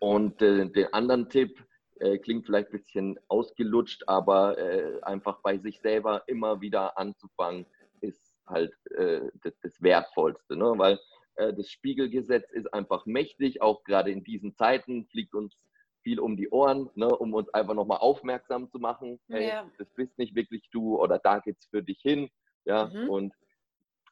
und 0.00 0.42
äh, 0.42 0.66
den 0.66 0.92
anderen 0.92 1.28
Tipp, 1.28 1.62
äh, 2.00 2.18
klingt 2.18 2.46
vielleicht 2.46 2.68
ein 2.68 2.80
bisschen 2.80 3.20
ausgelutscht, 3.28 4.04
aber 4.06 4.56
äh, 4.58 5.00
einfach 5.02 5.40
bei 5.42 5.58
sich 5.58 5.80
selber 5.80 6.22
immer 6.26 6.60
wieder 6.60 6.96
anzufangen, 6.96 7.66
ist 8.00 8.36
halt 8.46 8.72
äh, 8.96 9.22
das, 9.42 9.58
das, 9.60 9.82
Wertvollste. 9.82 10.56
Ne? 10.56 10.74
Weil 10.76 10.98
äh, 11.36 11.52
das 11.52 11.70
Spiegelgesetz 11.70 12.50
ist 12.52 12.72
einfach 12.72 13.04
mächtig, 13.06 13.60
auch 13.62 13.82
gerade 13.84 14.10
in 14.10 14.22
diesen 14.22 14.54
Zeiten 14.54 15.06
fliegt 15.06 15.34
uns 15.34 15.64
viel 16.02 16.20
um 16.20 16.36
die 16.36 16.48
Ohren, 16.50 16.88
ne? 16.94 17.08
um 17.08 17.34
uns 17.34 17.48
einfach 17.50 17.74
nochmal 17.74 17.98
aufmerksam 17.98 18.70
zu 18.70 18.78
machen. 18.78 19.20
Hey, 19.28 19.48
ja. 19.48 19.70
das 19.78 19.90
bist 19.94 20.16
nicht 20.18 20.34
wirklich 20.34 20.68
du 20.70 20.96
oder 20.96 21.18
da 21.18 21.40
geht's 21.40 21.66
für 21.66 21.82
dich 21.82 22.00
hin. 22.00 22.30
Ja, 22.64 22.86
mhm. 22.86 23.08
und 23.08 23.34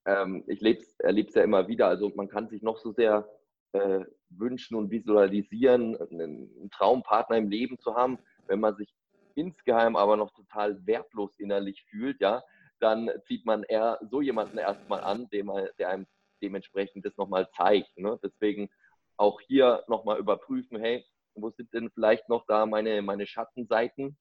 ähm, 0.07 0.45
ich 0.47 0.63
erlebe 0.99 1.29
es 1.29 1.35
ja 1.35 1.43
immer 1.43 1.69
wieder. 1.69 1.89
Also 1.89 2.11
man 2.15 2.29
kann 2.29 2.49
sich 2.49 2.63
noch 2.63 2.79
so 2.79 2.93
sehr 2.93 3.29
äh, 3.73 4.01
wünschen 4.31 4.77
und 4.77 4.91
visualisieren, 4.91 5.97
einen 5.97 6.71
Traumpartner 6.71 7.37
im 7.37 7.51
Leben 7.51 7.79
zu 7.79 7.95
haben, 7.95 8.19
wenn 8.47 8.61
man 8.61 8.77
sich 8.77 8.95
insgeheim 9.35 9.97
aber 9.97 10.17
noch 10.17 10.33
total 10.33 10.85
wertlos 10.87 11.39
innerlich 11.39 11.85
fühlt, 11.91 12.21
ja, 12.21 12.43
dann 12.81 13.11
zieht 13.27 13.45
man 13.45 13.65
eher 13.65 13.99
so 14.11 14.21
jemanden 14.21 14.59
erstmal 14.59 15.01
an, 15.01 15.29
dem, 15.31 15.51
der 15.79 15.91
einem 15.91 16.07
dementsprechend 16.43 17.05
das 17.05 17.17
nochmal 17.17 17.49
zeigt. 17.57 17.97
Ne? 17.99 18.19
Deswegen 18.23 18.71
auch 19.17 19.41
hier 19.41 19.83
nochmal 19.89 20.19
überprüfen, 20.19 20.79
hey, 20.79 21.05
wo 21.35 21.51
sind 21.51 21.73
denn 21.73 21.91
vielleicht 21.91 22.29
noch 22.29 22.45
da 22.47 22.67
meine, 22.67 23.03
meine 23.03 23.27
Schattenseiten? 23.27 24.17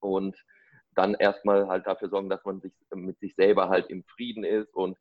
Und 0.00 0.36
dann 0.98 1.14
erstmal 1.14 1.68
halt 1.68 1.86
dafür 1.86 2.08
sorgen, 2.08 2.28
dass 2.28 2.44
man 2.44 2.60
sich 2.60 2.72
mit 2.92 3.18
sich 3.20 3.34
selber 3.36 3.68
halt 3.68 3.88
im 3.88 4.02
Frieden 4.04 4.42
ist 4.42 4.74
und 4.74 4.98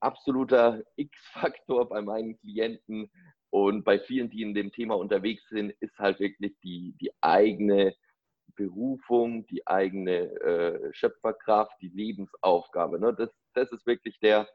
absoluter 0.00 0.82
X-Faktor 0.96 1.88
bei 1.88 2.00
meinen 2.00 2.38
Klienten 2.38 3.10
und 3.50 3.84
bei 3.84 3.98
vielen, 3.98 4.30
die 4.30 4.42
in 4.42 4.54
dem 4.54 4.70
Thema 4.70 4.96
unterwegs 4.96 5.42
sind, 5.50 5.72
ist 5.80 5.98
halt 5.98 6.20
wirklich 6.20 6.54
die, 6.62 6.94
die 7.00 7.10
eigene 7.20 7.94
Berufung, 8.54 9.46
die 9.48 9.66
eigene 9.66 10.30
äh, 10.40 10.94
Schöpferkraft, 10.94 11.72
die 11.80 11.88
Lebensaufgabe. 11.88 13.00
Ne? 13.00 13.12
Das, 13.12 13.30
das 13.54 13.72
ist 13.72 13.84
wirklich 13.84 14.20
der, 14.20 14.48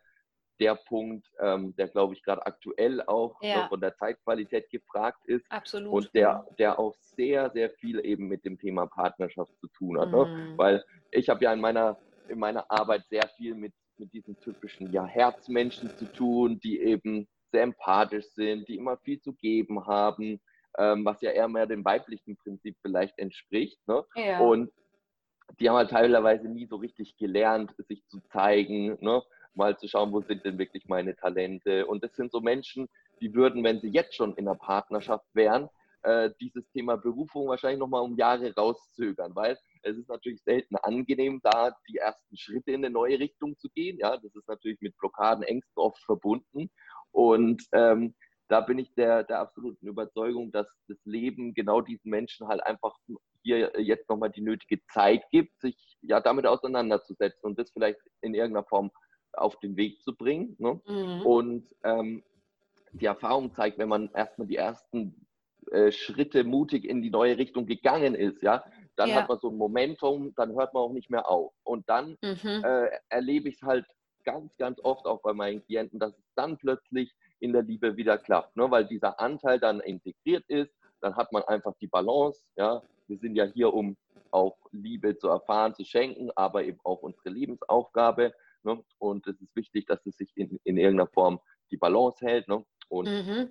der 0.60 0.76
Punkt, 0.76 1.28
ähm, 1.40 1.76
der, 1.76 1.88
glaube 1.88 2.14
ich, 2.14 2.24
gerade 2.24 2.46
aktuell 2.46 3.02
auch 3.04 3.42
ja. 3.42 3.68
von 3.68 3.80
der 3.80 3.96
Zeitqualität 3.96 4.70
gefragt 4.70 5.26
ist. 5.26 5.46
Absolut. 5.50 5.94
Und 5.94 6.14
der, 6.14 6.46
der 6.58 6.80
auch 6.80 6.96
sehr, 7.00 7.52
sehr 7.52 7.70
viel 7.70 8.04
eben 8.04 8.28
mit 8.28 8.46
dem 8.46 8.58
Thema 8.58 8.88
Partnerschaft 8.88 9.52
zu 9.60 9.68
tun 9.68 10.00
hat. 10.00 10.12
Ne? 10.12 10.26
Mhm. 10.26 10.50
Ne? 10.52 10.58
Weil 10.58 10.86
ich 11.12 11.30
habe 11.30 11.44
ja 11.44 11.54
in 11.54 11.60
meiner, 11.60 11.98
in 12.28 12.40
meiner 12.40 12.70
Arbeit 12.70 13.06
sehr 13.10 13.28
viel 13.38 13.56
mit 13.56 13.74
mit 14.00 14.14
diesen 14.14 14.40
typischen 14.40 14.92
ja, 14.92 15.06
Herzmenschen 15.06 15.90
zu 15.98 16.06
tun, 16.06 16.60
die 16.60 16.80
eben 16.80 17.28
sehr 17.52 17.64
empathisch 17.64 18.28
sind, 18.34 18.68
die 18.68 18.76
immer 18.76 18.98
viel 18.98 19.20
zu 19.22 19.34
geben 19.34 19.86
haben, 19.86 20.40
ähm, 20.78 21.06
was 21.06 21.22
ja 21.22 21.32
eher 21.32 21.48
mehr 21.48 21.66
dem 21.66 21.84
weiblichen 21.84 22.38
Prinzip 22.38 22.78
vielleicht 22.82 23.18
entspricht. 23.18 23.80
Ne? 23.88 24.04
Ja. 24.16 24.40
Und 24.40 24.72
die 25.60 25.70
haben 25.70 25.78
halt 25.78 25.92
teilweise 25.92 26.48
nie 26.50 26.68
so 26.68 26.76
richtig 26.76 27.16
gelernt, 27.18 27.74
sich 27.88 28.06
zu 28.08 28.20
zeigen, 28.32 28.98
ne? 29.00 29.24
Mal 29.58 29.78
zu 29.78 29.88
schauen, 29.88 30.12
wo 30.14 30.22
sind 30.22 30.46
denn 30.46 30.58
wirklich 30.58 30.88
meine 30.88 31.16
Talente. 31.16 31.86
Und 31.86 32.04
das 32.04 32.16
sind 32.16 32.32
so 32.32 32.40
Menschen, 32.40 32.88
die 33.20 33.34
würden, 33.34 33.64
wenn 33.64 33.82
sie 33.82 33.90
jetzt 33.90 34.16
schon 34.16 34.36
in 34.36 34.48
einer 34.48 34.58
Partnerschaft 34.58 35.26
wären, 35.34 35.70
äh, 36.04 36.30
dieses 36.40 36.70
Thema 36.72 36.96
Berufung 36.96 37.48
wahrscheinlich 37.48 37.80
nochmal 37.80 38.04
um 38.04 38.16
Jahre 38.16 38.54
rauszögern, 38.56 39.36
weil 39.36 39.58
es 39.82 39.98
ist 39.98 40.10
natürlich 40.10 40.42
selten 40.44 40.76
angenehm, 40.78 41.42
da 41.44 41.76
die 41.90 41.98
ersten 41.98 42.38
Schritte 42.38 42.72
in 42.72 42.86
eine 42.86 42.94
neue 42.94 43.20
Richtung 43.20 43.58
zu 43.58 43.68
gehen. 43.70 43.98
Ja, 44.00 44.16
das 44.16 44.34
ist 44.36 44.48
natürlich 44.48 44.80
mit 44.80 44.98
Blockaden, 44.98 45.44
Ängsten 45.44 45.82
oft 45.82 46.02
verbunden. 46.04 46.70
Und 47.12 47.64
ähm, 47.74 48.16
da 48.48 48.62
bin 48.62 48.80
ich 48.80 48.94
der, 48.94 49.24
der 49.24 49.40
absoluten 49.40 49.88
Überzeugung, 49.88 50.52
dass 50.52 50.68
das 50.88 50.98
Leben 51.04 51.54
genau 51.54 51.82
diesen 51.82 52.10
Menschen 52.10 52.48
halt 52.48 52.64
einfach 52.64 52.96
hier 53.44 53.72
jetzt 53.78 54.10
nochmal 54.10 54.30
die 54.30 54.42
nötige 54.42 54.82
Zeit 54.94 55.24
gibt, 55.32 55.60
sich 55.60 55.98
ja 56.02 56.22
damit 56.22 56.46
auseinanderzusetzen 56.46 57.42
und 57.44 57.60
das 57.60 57.72
vielleicht 57.72 58.00
in 58.22 58.34
irgendeiner 58.34 58.66
Form 58.66 58.92
auf 59.38 59.60
den 59.60 59.78
Weg 59.78 60.02
zu 60.04 60.16
bringen. 60.16 60.56
Ne? 60.60 60.80
Mhm. 60.88 61.22
Und 61.26 61.76
ähm, 61.84 62.24
die 62.94 63.06
Erfahrung 63.06 63.52
zeigt, 63.54 63.78
wenn 63.78 63.90
man 63.90 64.10
erstmal 64.14 64.48
die 64.48 64.56
ersten 64.56 65.28
äh, 65.72 65.92
Schritte 65.92 66.44
mutig 66.44 66.86
in 66.86 67.02
die 67.02 67.10
neue 67.10 67.38
Richtung 67.38 67.66
gegangen 67.66 68.16
ist, 68.16 68.42
ja, 68.42 68.64
dann 68.96 69.10
ja. 69.10 69.16
hat 69.16 69.30
man 69.30 69.40
so 69.40 69.50
ein 69.50 69.58
Momentum, 69.58 70.34
dann 70.36 70.56
hört 70.56 70.74
man 70.74 70.84
auch 70.84 70.94
nicht 70.94 71.10
mehr 71.10 71.30
auf. 71.30 71.54
Und 71.64 71.88
dann 71.90 72.18
mhm. 72.22 72.64
äh, 72.64 72.90
erlebe 73.10 73.50
ich 73.50 73.56
es 73.56 73.62
halt 73.62 73.86
ganz, 74.24 74.56
ganz 74.58 74.80
oft 74.84 75.06
auch 75.06 75.22
bei 75.22 75.34
meinen 75.34 75.64
Klienten, 75.64 76.00
dass 76.00 76.18
es 76.18 76.26
dann 76.36 76.58
plötzlich 76.58 77.14
in 77.40 77.54
der 77.54 77.64
Liebe 77.64 77.96
wieder 77.96 78.18
klappt, 78.18 78.58
ne? 78.58 78.70
weil 78.70 78.86
dieser 78.86 79.20
Anteil 79.20 79.60
dann 79.60 79.80
integriert 79.80 80.44
ist, 80.48 80.74
dann 81.02 81.16
hat 81.16 81.32
man 81.32 81.44
einfach 81.44 81.74
die 81.80 81.88
Balance, 81.88 82.44
ja, 82.56 82.82
wir 83.08 83.18
sind 83.20 83.36
ja 83.36 83.46
hier, 83.46 83.74
um 83.74 83.96
auch 84.32 84.58
Liebe 84.72 85.18
zu 85.18 85.30
erfahren, 85.30 85.74
zu 85.74 85.86
schenken, 85.86 86.30
aber 86.36 86.64
eben 86.64 86.80
auch 86.84 87.02
unsere 87.02 87.30
Lebensaufgabe. 87.30 88.34
Ne? 88.64 88.84
Und 88.98 89.28
es 89.28 89.40
ist 89.42 89.56
wichtig, 89.56 89.86
dass 89.88 90.06
es 90.06 90.18
sich 90.18 90.32
in, 90.36 90.60
in 90.64 90.78
irgendeiner 90.78 91.10
Form 91.10 91.40
die 91.72 91.78
Balance 91.78 92.26
hält. 92.26 92.48
Ne? 92.48 92.64
Und 92.90 93.08
mhm. 93.08 93.50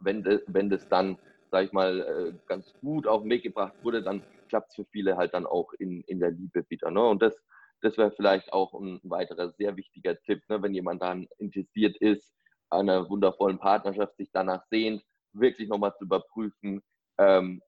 wenn, 0.00 0.22
de, 0.22 0.42
wenn 0.46 0.70
das 0.70 0.88
dann 0.88 1.18
sage 1.50 1.66
ich 1.66 1.72
mal, 1.72 2.00
äh, 2.00 2.38
ganz 2.46 2.72
gut 2.80 3.06
auf 3.06 3.22
den 3.22 3.30
Weg 3.30 3.42
gebracht 3.42 3.74
wurde, 3.82 4.02
dann 4.02 4.22
klappt 4.48 4.70
es 4.70 4.76
für 4.76 4.84
viele 4.86 5.16
halt 5.16 5.34
dann 5.34 5.46
auch 5.46 5.72
in, 5.74 6.02
in 6.02 6.20
der 6.20 6.30
Liebe 6.30 6.64
wieder. 6.68 6.90
Ne? 6.90 7.02
Und 7.02 7.22
das, 7.22 7.34
das 7.80 7.96
wäre 7.96 8.12
vielleicht 8.12 8.52
auch 8.52 8.74
ein 8.74 9.00
weiterer 9.02 9.52
sehr 9.52 9.76
wichtiger 9.76 10.20
Tipp, 10.22 10.42
ne? 10.48 10.62
wenn 10.62 10.74
jemand 10.74 11.02
dann 11.02 11.26
interessiert 11.38 11.96
ist, 11.98 12.34
einer 12.70 13.08
wundervollen 13.08 13.58
Partnerschaft 13.58 14.16
sich 14.16 14.30
danach 14.32 14.64
sehnt, 14.70 15.02
wirklich 15.32 15.68
nochmal 15.68 15.94
zu 15.96 16.04
überprüfen, 16.04 16.82
ähm, 17.18 17.62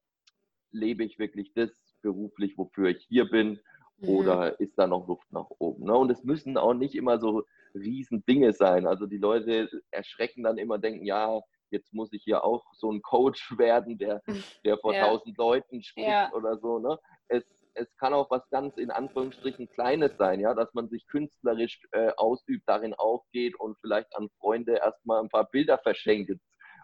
lebe 0.70 1.04
ich 1.04 1.18
wirklich 1.18 1.52
das 1.54 1.70
beruflich, 2.02 2.58
wofür 2.58 2.88
ich 2.88 3.04
hier 3.08 3.28
bin, 3.28 3.60
mhm. 4.00 4.08
oder 4.08 4.60
ist 4.60 4.78
da 4.78 4.86
noch 4.86 5.08
Luft 5.08 5.30
nach 5.32 5.50
oben? 5.58 5.84
Ne? 5.84 5.96
Und 5.96 6.10
es 6.10 6.24
müssen 6.24 6.56
auch 6.56 6.74
nicht 6.74 6.94
immer 6.94 7.18
so 7.18 7.44
riesen 7.74 8.24
Dinge 8.26 8.52
sein. 8.52 8.86
Also 8.86 9.06
die 9.06 9.18
Leute 9.18 9.68
erschrecken 9.90 10.42
dann 10.42 10.58
immer, 10.58 10.78
denken, 10.78 11.04
ja, 11.04 11.40
jetzt 11.70 11.92
muss 11.92 12.12
ich 12.12 12.22
hier 12.22 12.44
auch 12.44 12.64
so 12.74 12.90
ein 12.90 13.02
Coach 13.02 13.50
werden, 13.58 13.98
der, 13.98 14.22
der 14.64 14.78
vor 14.78 14.94
tausend 14.94 15.36
ja. 15.38 15.44
Leuten 15.44 15.82
spricht 15.82 16.08
ja. 16.08 16.32
oder 16.32 16.58
so. 16.58 16.78
Ne? 16.78 16.98
Es, 17.28 17.44
es 17.74 17.94
kann 17.96 18.14
auch 18.14 18.30
was 18.30 18.48
ganz 18.50 18.76
in 18.76 18.90
Anführungsstrichen 18.90 19.68
Kleines 19.68 20.16
sein, 20.16 20.40
ja, 20.40 20.54
dass 20.54 20.72
man 20.74 20.88
sich 20.88 21.06
künstlerisch 21.06 21.80
äh, 21.92 22.10
ausübt, 22.16 22.64
darin 22.66 22.94
aufgeht 22.94 23.58
und 23.60 23.78
vielleicht 23.80 24.14
an 24.16 24.28
Freunde 24.40 24.76
erstmal 24.76 25.22
ein 25.22 25.28
paar 25.28 25.48
Bilder 25.48 25.78
verschenkt. 25.78 26.32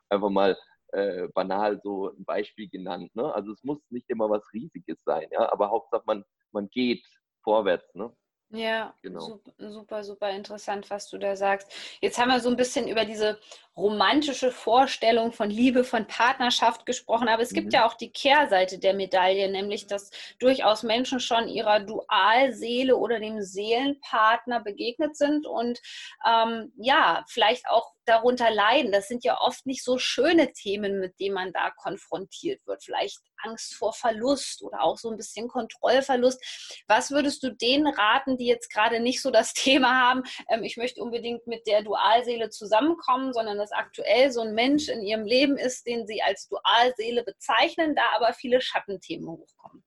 Einfach 0.08 0.30
mal 0.30 0.56
äh, 0.92 1.28
banal 1.34 1.80
so 1.82 2.10
ein 2.10 2.24
Beispiel 2.24 2.68
genannt. 2.68 3.14
Ne? 3.16 3.34
Also 3.34 3.52
es 3.52 3.64
muss 3.64 3.80
nicht 3.90 4.08
immer 4.10 4.30
was 4.30 4.44
Riesiges 4.52 4.98
sein, 5.04 5.26
ja, 5.32 5.50
aber 5.52 5.70
Hauptsache 5.70 6.04
man, 6.06 6.24
man 6.54 6.70
geht 6.70 7.04
vorwärts. 7.42 7.94
Ne? 7.94 8.10
Ja, 8.54 8.94
genau. 9.02 9.40
super, 9.56 10.04
super 10.04 10.30
interessant, 10.30 10.88
was 10.88 11.08
du 11.08 11.18
da 11.18 11.34
sagst. 11.34 11.72
Jetzt 12.00 12.18
haben 12.18 12.30
wir 12.30 12.38
so 12.38 12.48
ein 12.48 12.56
bisschen 12.56 12.86
über 12.86 13.04
diese 13.04 13.40
romantische 13.76 14.52
Vorstellung 14.52 15.32
von 15.32 15.50
Liebe, 15.50 15.82
von 15.82 16.06
Partnerschaft 16.06 16.86
gesprochen, 16.86 17.28
aber 17.28 17.42
es 17.42 17.50
mhm. 17.50 17.56
gibt 17.56 17.72
ja 17.72 17.84
auch 17.84 17.94
die 17.94 18.12
Kehrseite 18.12 18.78
der 18.78 18.94
Medaille, 18.94 19.50
nämlich 19.50 19.88
dass 19.88 20.10
durchaus 20.38 20.84
Menschen 20.84 21.18
schon 21.18 21.48
ihrer 21.48 21.80
Dualseele 21.80 22.96
oder 22.96 23.18
dem 23.18 23.42
Seelenpartner 23.42 24.60
begegnet 24.60 25.16
sind 25.16 25.46
und 25.46 25.80
ähm, 26.24 26.72
ja, 26.76 27.24
vielleicht 27.26 27.68
auch 27.68 27.90
darunter 28.06 28.50
leiden. 28.50 28.92
Das 28.92 29.08
sind 29.08 29.24
ja 29.24 29.40
oft 29.40 29.66
nicht 29.66 29.84
so 29.84 29.98
schöne 29.98 30.52
Themen, 30.52 31.00
mit 31.00 31.18
denen 31.20 31.34
man 31.34 31.52
da 31.52 31.70
konfrontiert 31.70 32.60
wird. 32.66 32.84
Vielleicht 32.84 33.18
Angst 33.38 33.74
vor 33.74 33.92
Verlust 33.92 34.62
oder 34.62 34.82
auch 34.82 34.96
so 34.96 35.10
ein 35.10 35.16
bisschen 35.16 35.48
Kontrollverlust. 35.48 36.84
Was 36.88 37.10
würdest 37.10 37.42
du 37.42 37.54
denen 37.54 37.86
raten, 37.86 38.36
die 38.36 38.46
jetzt 38.46 38.72
gerade 38.72 39.00
nicht 39.00 39.22
so 39.22 39.30
das 39.30 39.52
Thema 39.54 40.08
haben, 40.08 40.22
ähm, 40.50 40.62
ich 40.62 40.76
möchte 40.76 41.02
unbedingt 41.02 41.46
mit 41.46 41.66
der 41.66 41.82
Dualseele 41.82 42.50
zusammenkommen, 42.50 43.32
sondern 43.32 43.58
dass 43.58 43.72
aktuell 43.72 44.30
so 44.30 44.40
ein 44.40 44.54
Mensch 44.54 44.88
in 44.88 45.02
ihrem 45.02 45.24
Leben 45.24 45.56
ist, 45.56 45.86
den 45.86 46.06
sie 46.06 46.22
als 46.22 46.48
Dualseele 46.48 47.24
bezeichnen, 47.24 47.94
da 47.94 48.02
aber 48.14 48.32
viele 48.32 48.60
Schattenthemen 48.60 49.28
hochkommen? 49.28 49.84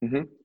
Mhm. 0.00 0.39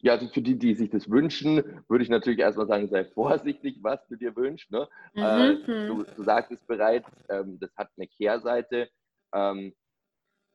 Ja, 0.00 0.12
also 0.12 0.28
für 0.28 0.42
die, 0.42 0.56
die 0.56 0.74
sich 0.74 0.90
das 0.90 1.10
wünschen, 1.10 1.82
würde 1.88 2.04
ich 2.04 2.10
natürlich 2.10 2.38
erstmal 2.38 2.68
sagen, 2.68 2.88
sei 2.88 3.04
vorsichtig, 3.04 3.78
was 3.82 4.06
du 4.08 4.16
dir 4.16 4.34
wünschst. 4.36 4.70
Ne? 4.70 4.88
Mhm. 5.14 5.22
Äh, 5.22 5.56
du, 5.64 5.94
mhm. 5.94 6.06
du 6.16 6.22
sagtest 6.22 6.66
bereits, 6.66 7.08
ähm, 7.28 7.58
das 7.60 7.70
hat 7.76 7.90
eine 7.96 8.06
Kehrseite. 8.06 8.88
Ähm, 9.34 9.74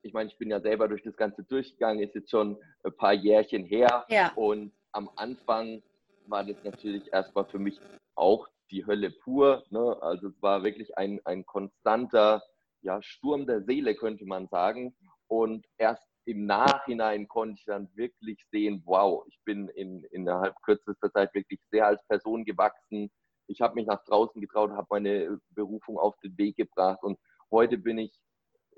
ich 0.02 0.14
meine, 0.14 0.30
ich 0.30 0.38
bin 0.38 0.50
ja 0.50 0.62
selber 0.62 0.88
durch 0.88 1.04
das 1.04 1.16
Ganze 1.16 1.44
durchgegangen, 1.44 2.04
ist 2.04 2.16
jetzt 2.16 2.30
schon 2.30 2.58
ein 2.84 2.96
paar 2.96 3.14
Jährchen 3.14 3.66
her. 3.66 4.06
Ja. 4.10 4.32
Und 4.36 4.72
am 4.92 5.10
Anfang 5.16 5.82
war 6.28 6.44
das 6.44 6.58
natürlich 6.64 7.12
erstmal 7.12 7.46
für 7.46 7.60
mich 7.60 7.80
auch 8.16 8.48
die 8.72 8.86
Hölle 8.86 9.12
pur. 9.12 9.64
Ne? 9.70 9.98
Also 10.02 10.28
es 10.28 10.42
war 10.42 10.64
wirklich 10.64 10.98
ein, 10.98 11.20
ein 11.26 11.46
konstanter 11.46 12.44
ja, 12.82 13.02
Sturm 13.02 13.46
der 13.46 13.64
Seele, 13.64 13.96
könnte 13.96 14.26
man 14.26 14.48
sagen. 14.48 14.96
Und 15.28 15.66
erst 15.78 16.04
im 16.26 16.46
Nachhinein 16.46 17.28
konnte 17.28 17.56
ich 17.60 17.66
dann 17.66 17.90
wirklich 17.96 18.40
sehen, 18.52 18.82
wow, 18.86 19.24
ich 19.28 19.40
bin 19.44 19.68
in, 19.70 20.04
innerhalb 20.06 20.56
kürzester 20.62 21.12
Zeit 21.12 21.34
wirklich 21.34 21.60
sehr 21.70 21.88
als 21.88 22.06
Person 22.08 22.46
gewachsen. 22.46 23.12
Ich 23.48 23.62
habe 23.62 23.76
mich 23.76 23.86
nach 23.86 24.04
draußen 24.06 24.40
getraut, 24.40 24.72
habe 24.72 24.88
meine 24.90 25.40
Berufung 25.50 25.98
auf 25.98 26.18
den 26.24 26.38
Weg 26.38 26.56
gebracht 26.56 27.04
und 27.04 27.20
heute 27.52 27.78
bin 27.78 27.98
ich 27.98 28.18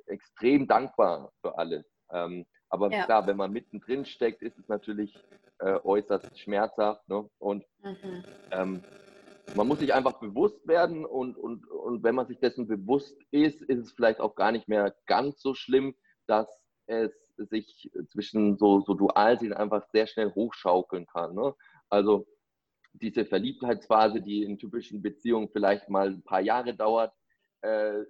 extrem 0.07 0.67
dankbar 0.67 1.31
für 1.41 1.57
alles. 1.57 1.85
Ähm, 2.11 2.45
aber 2.69 2.91
ja. 2.91 3.05
klar, 3.05 3.27
wenn 3.27 3.37
man 3.37 3.51
mittendrin 3.51 4.05
steckt, 4.05 4.41
ist 4.41 4.57
es 4.57 4.67
natürlich 4.67 5.17
äh, 5.59 5.79
äußerst 5.83 6.37
schmerzhaft. 6.39 7.07
Ne? 7.07 7.29
Und 7.37 7.63
mhm. 7.81 8.23
ähm, 8.51 8.83
man 9.55 9.67
muss 9.67 9.79
sich 9.79 9.93
einfach 9.93 10.19
bewusst 10.19 10.67
werden 10.67 11.05
und, 11.05 11.37
und, 11.37 11.67
und 11.67 12.03
wenn 12.03 12.15
man 12.15 12.27
sich 12.27 12.39
dessen 12.39 12.67
bewusst 12.67 13.17
ist, 13.31 13.61
ist 13.61 13.79
es 13.79 13.91
vielleicht 13.91 14.19
auch 14.19 14.35
gar 14.35 14.51
nicht 14.51 14.67
mehr 14.67 14.95
ganz 15.05 15.39
so 15.41 15.53
schlimm, 15.53 15.95
dass 16.25 16.47
es 16.87 17.11
sich 17.37 17.91
zwischen 18.11 18.57
so, 18.57 18.81
so 18.81 18.93
Dualsehen 18.93 19.53
einfach 19.53 19.85
sehr 19.91 20.07
schnell 20.07 20.33
hochschaukeln 20.33 21.05
kann. 21.05 21.35
Ne? 21.35 21.53
Also 21.89 22.25
diese 22.93 23.25
Verliebtheitsphase, 23.25 24.21
die 24.21 24.43
in 24.43 24.57
typischen 24.57 25.01
Beziehungen 25.01 25.49
vielleicht 25.51 25.89
mal 25.89 26.07
ein 26.09 26.23
paar 26.23 26.41
Jahre 26.41 26.73
dauert, 26.75 27.13
äh, 27.61 28.01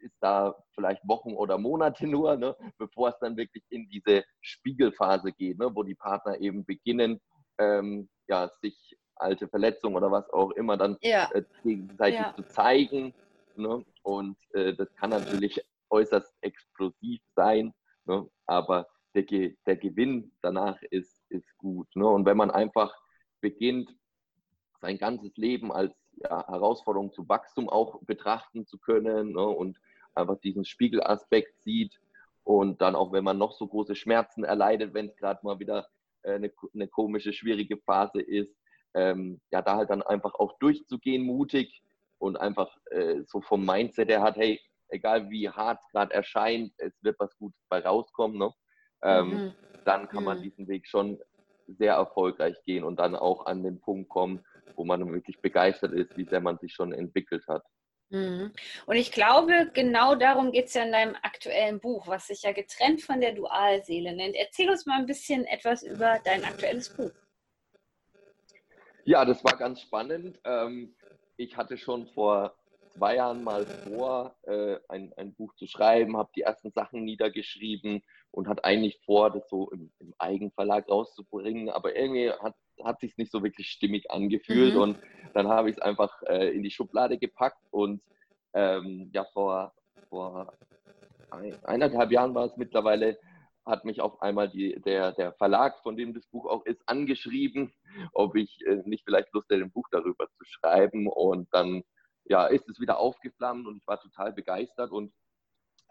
ist 0.00 0.16
da 0.20 0.54
vielleicht 0.74 1.06
Wochen 1.06 1.34
oder 1.34 1.58
Monate 1.58 2.06
nur, 2.06 2.36
ne, 2.36 2.56
bevor 2.78 3.10
es 3.10 3.18
dann 3.20 3.36
wirklich 3.36 3.64
in 3.70 3.88
diese 3.88 4.24
Spiegelphase 4.40 5.32
geht, 5.32 5.58
ne, 5.58 5.74
wo 5.74 5.82
die 5.82 5.94
Partner 5.94 6.40
eben 6.40 6.64
beginnen, 6.64 7.20
ähm, 7.58 8.08
ja, 8.28 8.50
sich 8.62 8.96
alte 9.16 9.48
Verletzungen 9.48 9.96
oder 9.96 10.12
was 10.12 10.28
auch 10.30 10.52
immer 10.52 10.76
dann 10.76 10.96
ja. 11.00 11.28
äh, 11.32 11.42
gegenseitig 11.64 12.20
ja. 12.20 12.34
zu 12.36 12.42
zeigen. 12.42 13.12
Ne? 13.56 13.84
Und 14.02 14.38
äh, 14.52 14.74
das 14.74 14.94
kann 14.94 15.10
natürlich 15.10 15.60
äußerst 15.90 16.32
explosiv 16.42 17.20
sein, 17.34 17.74
ne? 18.04 18.28
Aber 18.48 18.88
der, 19.14 19.22
Ge 19.22 19.56
der 19.66 19.76
Gewinn 19.76 20.32
danach 20.42 20.80
ist, 20.90 21.22
ist 21.28 21.56
gut. 21.58 21.88
Ne? 21.94 22.06
Und 22.06 22.26
wenn 22.26 22.36
man 22.36 22.50
einfach 22.50 22.94
beginnt, 23.40 23.94
sein 24.80 24.98
ganzes 24.98 25.36
Leben 25.36 25.72
als 25.72 25.92
ja, 26.16 26.46
Herausforderung 26.48 27.12
zu 27.12 27.28
Wachstum 27.28 27.68
auch 27.68 28.00
betrachten 28.02 28.66
zu 28.66 28.78
können 28.78 29.32
ne? 29.32 29.46
und 29.46 29.78
einfach 30.14 30.38
diesen 30.40 30.64
Spiegelaspekt 30.64 31.60
sieht 31.62 32.00
und 32.44 32.80
dann 32.80 32.96
auch, 32.96 33.12
wenn 33.12 33.24
man 33.24 33.38
noch 33.38 33.52
so 33.52 33.66
große 33.66 33.94
Schmerzen 33.94 34.44
erleidet, 34.44 34.94
wenn 34.94 35.06
es 35.06 35.16
gerade 35.16 35.40
mal 35.42 35.58
wieder 35.58 35.88
äh, 36.22 36.34
eine, 36.34 36.52
eine, 36.74 36.88
komische, 36.88 37.32
schwierige 37.32 37.76
Phase 37.78 38.20
ist, 38.20 38.56
ähm, 38.94 39.40
ja, 39.50 39.62
da 39.62 39.76
halt 39.76 39.90
dann 39.90 40.02
einfach 40.02 40.34
auch 40.34 40.58
durchzugehen, 40.58 41.24
mutig 41.24 41.82
und 42.18 42.36
einfach 42.36 42.74
äh, 42.86 43.22
so 43.26 43.40
vom 43.40 43.64
Mindset 43.64 44.08
her 44.08 44.22
hat, 44.22 44.36
hey, 44.36 44.60
egal 44.88 45.30
wie 45.30 45.48
hart 45.48 45.80
es 45.80 45.90
gerade 45.92 46.14
erscheint, 46.14 46.72
es 46.78 46.92
wird 47.02 47.18
was 47.18 47.36
Gutes 47.38 47.60
bei 47.68 47.80
rauskommen, 47.80 48.38
ne? 48.38 48.52
Ähm, 49.02 49.28
mhm. 49.28 49.54
dann 49.84 50.08
kann 50.08 50.24
man 50.24 50.38
mhm. 50.38 50.42
diesen 50.42 50.68
Weg 50.68 50.86
schon 50.88 51.18
sehr 51.66 51.94
erfolgreich 51.94 52.56
gehen 52.64 52.82
und 52.82 52.98
dann 52.98 53.14
auch 53.14 53.46
an 53.46 53.62
den 53.62 53.80
Punkt 53.80 54.08
kommen, 54.08 54.44
wo 54.74 54.84
man 54.84 55.12
wirklich 55.12 55.40
begeistert 55.40 55.92
ist, 55.92 56.16
wie 56.16 56.24
sehr 56.24 56.40
man 56.40 56.58
sich 56.58 56.72
schon 56.72 56.92
entwickelt 56.92 57.44
hat. 57.46 57.62
Mhm. 58.10 58.52
Und 58.86 58.96
ich 58.96 59.12
glaube, 59.12 59.70
genau 59.74 60.14
darum 60.14 60.50
geht 60.50 60.66
es 60.66 60.74
ja 60.74 60.82
in 60.82 60.92
deinem 60.92 61.14
aktuellen 61.22 61.78
Buch, 61.78 62.06
was 62.06 62.26
sich 62.26 62.42
ja 62.42 62.52
getrennt 62.52 63.02
von 63.02 63.20
der 63.20 63.34
Dualseele 63.34 64.14
nennt. 64.14 64.34
Erzähl 64.34 64.70
uns 64.70 64.86
mal 64.86 64.98
ein 64.98 65.06
bisschen 65.06 65.44
etwas 65.44 65.82
über 65.82 66.18
dein 66.24 66.44
aktuelles 66.44 66.88
Buch. 66.88 67.12
Ja, 69.04 69.24
das 69.24 69.44
war 69.44 69.56
ganz 69.56 69.80
spannend. 69.80 70.38
Ähm, 70.44 70.94
ich 71.36 71.56
hatte 71.56 71.76
schon 71.76 72.06
vor 72.08 72.57
zwei 72.98 73.16
Jahren 73.16 73.44
mal 73.44 73.64
vor, 73.64 74.36
äh, 74.42 74.76
ein, 74.88 75.12
ein 75.16 75.34
Buch 75.34 75.54
zu 75.54 75.66
schreiben, 75.66 76.16
habe 76.16 76.30
die 76.34 76.42
ersten 76.42 76.70
Sachen 76.72 77.04
niedergeschrieben 77.04 78.02
und 78.30 78.48
hatte 78.48 78.64
eigentlich 78.64 79.00
vor, 79.04 79.30
das 79.30 79.48
so 79.48 79.70
im, 79.70 79.92
im 80.00 80.14
Eigenverlag 80.18 80.88
rauszubringen, 80.88 81.70
aber 81.70 81.96
irgendwie 81.96 82.30
hat, 82.30 82.54
hat 82.84 83.00
sich 83.00 83.16
nicht 83.16 83.32
so 83.32 83.42
wirklich 83.42 83.68
stimmig 83.68 84.10
angefühlt 84.10 84.74
mhm. 84.74 84.80
und 84.80 84.98
dann 85.34 85.48
habe 85.48 85.70
ich 85.70 85.76
es 85.76 85.82
einfach 85.82 86.22
äh, 86.24 86.50
in 86.50 86.62
die 86.62 86.70
Schublade 86.70 87.18
gepackt 87.18 87.62
und 87.70 88.02
ähm, 88.54 89.10
ja, 89.12 89.24
vor, 89.32 89.72
vor 90.08 90.52
ein, 91.30 91.64
eineinhalb 91.64 92.10
Jahren 92.10 92.34
war 92.34 92.46
es 92.46 92.56
mittlerweile, 92.56 93.18
hat 93.64 93.84
mich 93.84 94.00
auf 94.00 94.20
einmal 94.22 94.48
die, 94.48 94.80
der, 94.80 95.12
der 95.12 95.32
Verlag, 95.34 95.78
von 95.82 95.96
dem 95.96 96.14
das 96.14 96.26
Buch 96.26 96.46
auch 96.46 96.64
ist, 96.64 96.80
angeschrieben, 96.86 97.72
ob 98.12 98.34
ich 98.34 98.66
äh, 98.66 98.82
nicht 98.84 99.04
vielleicht 99.04 99.32
Lust 99.32 99.50
hätte, 99.50 99.62
ein 99.62 99.70
Buch 99.70 99.86
darüber 99.90 100.26
zu 100.38 100.44
schreiben 100.44 101.06
und 101.06 101.48
dann 101.52 101.84
ja, 102.28 102.46
ist 102.46 102.68
es 102.68 102.80
wieder 102.80 102.98
aufgeflammt 102.98 103.66
und 103.66 103.76
ich 103.76 103.86
war 103.86 104.00
total 104.00 104.32
begeistert. 104.32 104.90
Und 104.90 105.12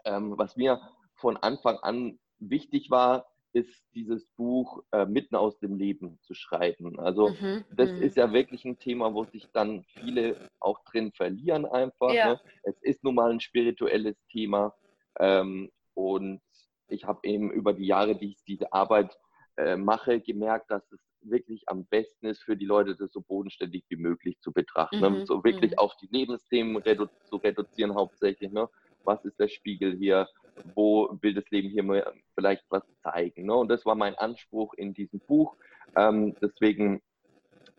ähm, 0.04 0.34
was 0.36 0.56
mir 0.56 0.80
von 1.14 1.36
Anfang 1.36 1.78
an 1.78 2.18
wichtig 2.38 2.90
war, 2.90 3.26
ist 3.52 3.82
dieses 3.94 4.26
Buch 4.36 4.82
äh, 4.92 5.06
mitten 5.06 5.34
aus 5.34 5.58
dem 5.58 5.76
Leben 5.76 6.18
zu 6.22 6.34
schreiben. 6.34 7.00
Also 7.00 7.30
mhm, 7.30 7.64
das 7.74 7.90
mh. 7.90 7.98
ist 7.98 8.16
ja 8.16 8.32
wirklich 8.32 8.64
ein 8.64 8.78
Thema, 8.78 9.14
wo 9.14 9.24
sich 9.24 9.50
dann 9.52 9.84
viele 9.84 10.50
auch 10.60 10.84
drin 10.84 11.12
verlieren 11.12 11.64
einfach. 11.64 12.12
Ja. 12.12 12.34
Ne? 12.34 12.40
Es 12.62 12.80
ist 12.82 13.02
nun 13.02 13.14
mal 13.14 13.30
ein 13.30 13.40
spirituelles 13.40 14.16
Thema 14.30 14.74
ähm, 15.18 15.70
und 15.94 16.40
ich 16.88 17.04
habe 17.04 17.20
eben 17.24 17.50
über 17.50 17.72
die 17.72 17.86
Jahre, 17.86 18.16
die 18.16 18.30
ich 18.30 18.44
diese 18.44 18.72
Arbeit 18.72 19.16
äh, 19.56 19.76
mache, 19.76 20.20
gemerkt, 20.20 20.70
dass 20.70 20.90
es 20.92 21.00
wirklich 21.22 21.68
am 21.68 21.84
besten 21.86 22.26
ist 22.26 22.42
für 22.42 22.56
die 22.56 22.66
Leute, 22.66 22.96
das 22.96 23.12
so 23.12 23.20
bodenständig 23.20 23.84
wie 23.88 23.96
möglich 23.96 24.38
zu 24.40 24.52
betrachten. 24.52 25.00
Ne? 25.00 25.10
Mhm. 25.10 25.26
So 25.26 25.44
wirklich 25.44 25.72
mhm. 25.72 25.78
auf 25.78 25.96
die 25.96 26.08
Lebensthemen 26.10 26.76
redu 26.76 27.06
zu 27.24 27.36
reduzieren 27.36 27.94
hauptsächlich. 27.94 28.50
Ne? 28.52 28.68
Was 29.04 29.24
ist 29.24 29.38
der 29.38 29.48
Spiegel 29.48 29.96
hier? 29.96 30.28
Wo 30.74 31.16
will 31.20 31.34
das 31.34 31.48
Leben 31.50 31.68
hier 31.68 31.82
mal 31.82 32.12
vielleicht 32.34 32.64
was 32.70 32.82
zeigen? 33.02 33.46
Ne? 33.46 33.54
Und 33.54 33.68
das 33.68 33.84
war 33.86 33.94
mein 33.94 34.14
Anspruch 34.16 34.74
in 34.74 34.94
diesem 34.94 35.20
Buch. 35.20 35.56
Ähm, 35.96 36.34
deswegen 36.42 37.02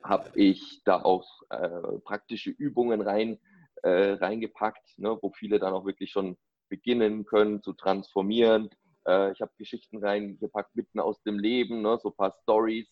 habe 0.03 0.29
ich 0.35 0.81
da 0.85 1.01
auch 1.01 1.27
äh, 1.49 1.99
praktische 2.03 2.49
Übungen 2.51 3.01
rein, 3.01 3.39
äh, 3.83 4.13
reingepackt, 4.13 4.97
ne? 4.97 5.17
wo 5.21 5.31
viele 5.31 5.59
dann 5.59 5.73
auch 5.73 5.85
wirklich 5.85 6.11
schon 6.11 6.37
beginnen 6.69 7.25
können 7.25 7.61
zu 7.61 7.73
transformieren. 7.73 8.69
Äh, 9.05 9.31
ich 9.31 9.41
habe 9.41 9.51
Geschichten 9.57 10.03
reingepackt 10.03 10.75
mitten 10.75 10.99
aus 10.99 11.21
dem 11.23 11.39
Leben, 11.39 11.81
ne? 11.81 11.99
so 12.01 12.09
ein 12.09 12.15
paar 12.15 12.35
Stories, 12.43 12.87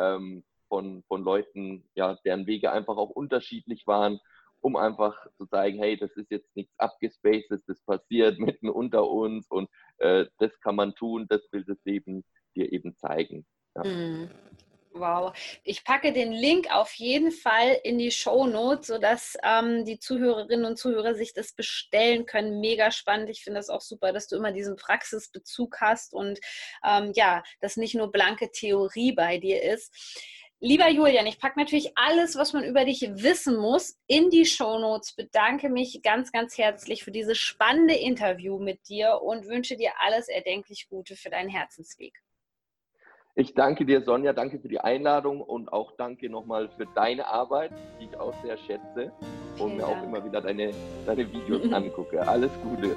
ähm, 0.00 0.44
von, 0.68 1.02
von 1.08 1.22
Leuten, 1.22 1.84
ja, 1.94 2.16
deren 2.24 2.46
Wege 2.46 2.72
einfach 2.72 2.96
auch 2.96 3.10
unterschiedlich 3.10 3.86
waren, 3.86 4.20
um 4.60 4.76
einfach 4.76 5.26
zu 5.36 5.46
zeigen, 5.46 5.78
hey, 5.78 5.96
das 5.96 6.10
ist 6.12 6.30
jetzt 6.30 6.54
nichts 6.54 6.72
abgespacedes, 6.78 7.64
das 7.66 7.80
passiert 7.80 8.38
mitten 8.58 8.68
unter 8.68 9.08
uns 9.08 9.48
und 9.50 9.68
äh, 9.98 10.26
das 10.38 10.58
kann 10.60 10.76
man 10.76 10.94
tun, 10.94 11.26
das 11.28 11.42
will 11.52 11.64
das 11.64 11.78
Leben 11.84 12.24
dir 12.54 12.72
eben 12.72 12.96
zeigen. 12.96 13.46
Ja. 13.76 13.84
Mhm. 13.84 14.30
Wow. 15.00 15.32
Ich 15.64 15.82
packe 15.82 16.12
den 16.12 16.30
Link 16.30 16.70
auf 16.70 16.92
jeden 16.94 17.32
Fall 17.32 17.80
in 17.84 17.96
die 17.98 18.10
Show 18.10 18.46
Notes, 18.46 18.88
sodass 18.88 19.36
ähm, 19.42 19.86
die 19.86 19.98
Zuhörerinnen 19.98 20.66
und 20.66 20.76
Zuhörer 20.76 21.14
sich 21.14 21.32
das 21.32 21.54
bestellen 21.54 22.26
können. 22.26 22.60
Mega 22.60 22.90
spannend. 22.90 23.30
Ich 23.30 23.42
finde 23.42 23.58
das 23.58 23.70
auch 23.70 23.80
super, 23.80 24.12
dass 24.12 24.28
du 24.28 24.36
immer 24.36 24.52
diesen 24.52 24.76
Praxisbezug 24.76 25.80
hast 25.80 26.12
und 26.12 26.38
ähm, 26.86 27.12
ja, 27.14 27.42
dass 27.60 27.78
nicht 27.78 27.94
nur 27.94 28.12
blanke 28.12 28.50
Theorie 28.50 29.12
bei 29.12 29.38
dir 29.38 29.62
ist. 29.62 29.90
Lieber 30.62 30.90
Julian, 30.90 31.26
ich 31.26 31.38
packe 31.38 31.58
natürlich 31.58 31.96
alles, 31.96 32.36
was 32.36 32.52
man 32.52 32.64
über 32.64 32.84
dich 32.84 33.00
wissen 33.00 33.56
muss, 33.56 33.98
in 34.06 34.28
die 34.28 34.44
Show 34.44 34.78
Notes. 34.78 35.14
Bedanke 35.14 35.70
mich 35.70 36.02
ganz, 36.02 36.32
ganz 36.32 36.58
herzlich 36.58 37.02
für 37.02 37.10
dieses 37.10 37.38
spannende 37.38 37.94
Interview 37.94 38.58
mit 38.58 38.86
dir 38.86 39.22
und 39.22 39.46
wünsche 39.46 39.78
dir 39.78 39.92
alles 40.00 40.28
erdenklich 40.28 40.88
Gute 40.90 41.16
für 41.16 41.30
deinen 41.30 41.48
Herzensweg. 41.48 42.12
Ich 43.40 43.54
danke 43.54 43.86
dir, 43.86 44.02
Sonja, 44.02 44.34
danke 44.34 44.58
für 44.58 44.68
die 44.68 44.80
Einladung 44.80 45.40
und 45.40 45.72
auch 45.72 45.92
danke 45.96 46.28
nochmal 46.28 46.68
für 46.76 46.84
deine 46.94 47.26
Arbeit, 47.26 47.70
die 47.98 48.04
ich 48.04 48.20
auch 48.20 48.34
sehr 48.42 48.58
schätze 48.58 49.12
und 49.58 49.78
mir 49.78 49.86
auch 49.86 50.02
immer 50.02 50.22
wieder 50.22 50.42
deine, 50.42 50.72
deine 51.06 51.32
Videos 51.32 51.72
angucke. 51.72 52.20
Alles 52.28 52.50
Gute. 52.62 52.94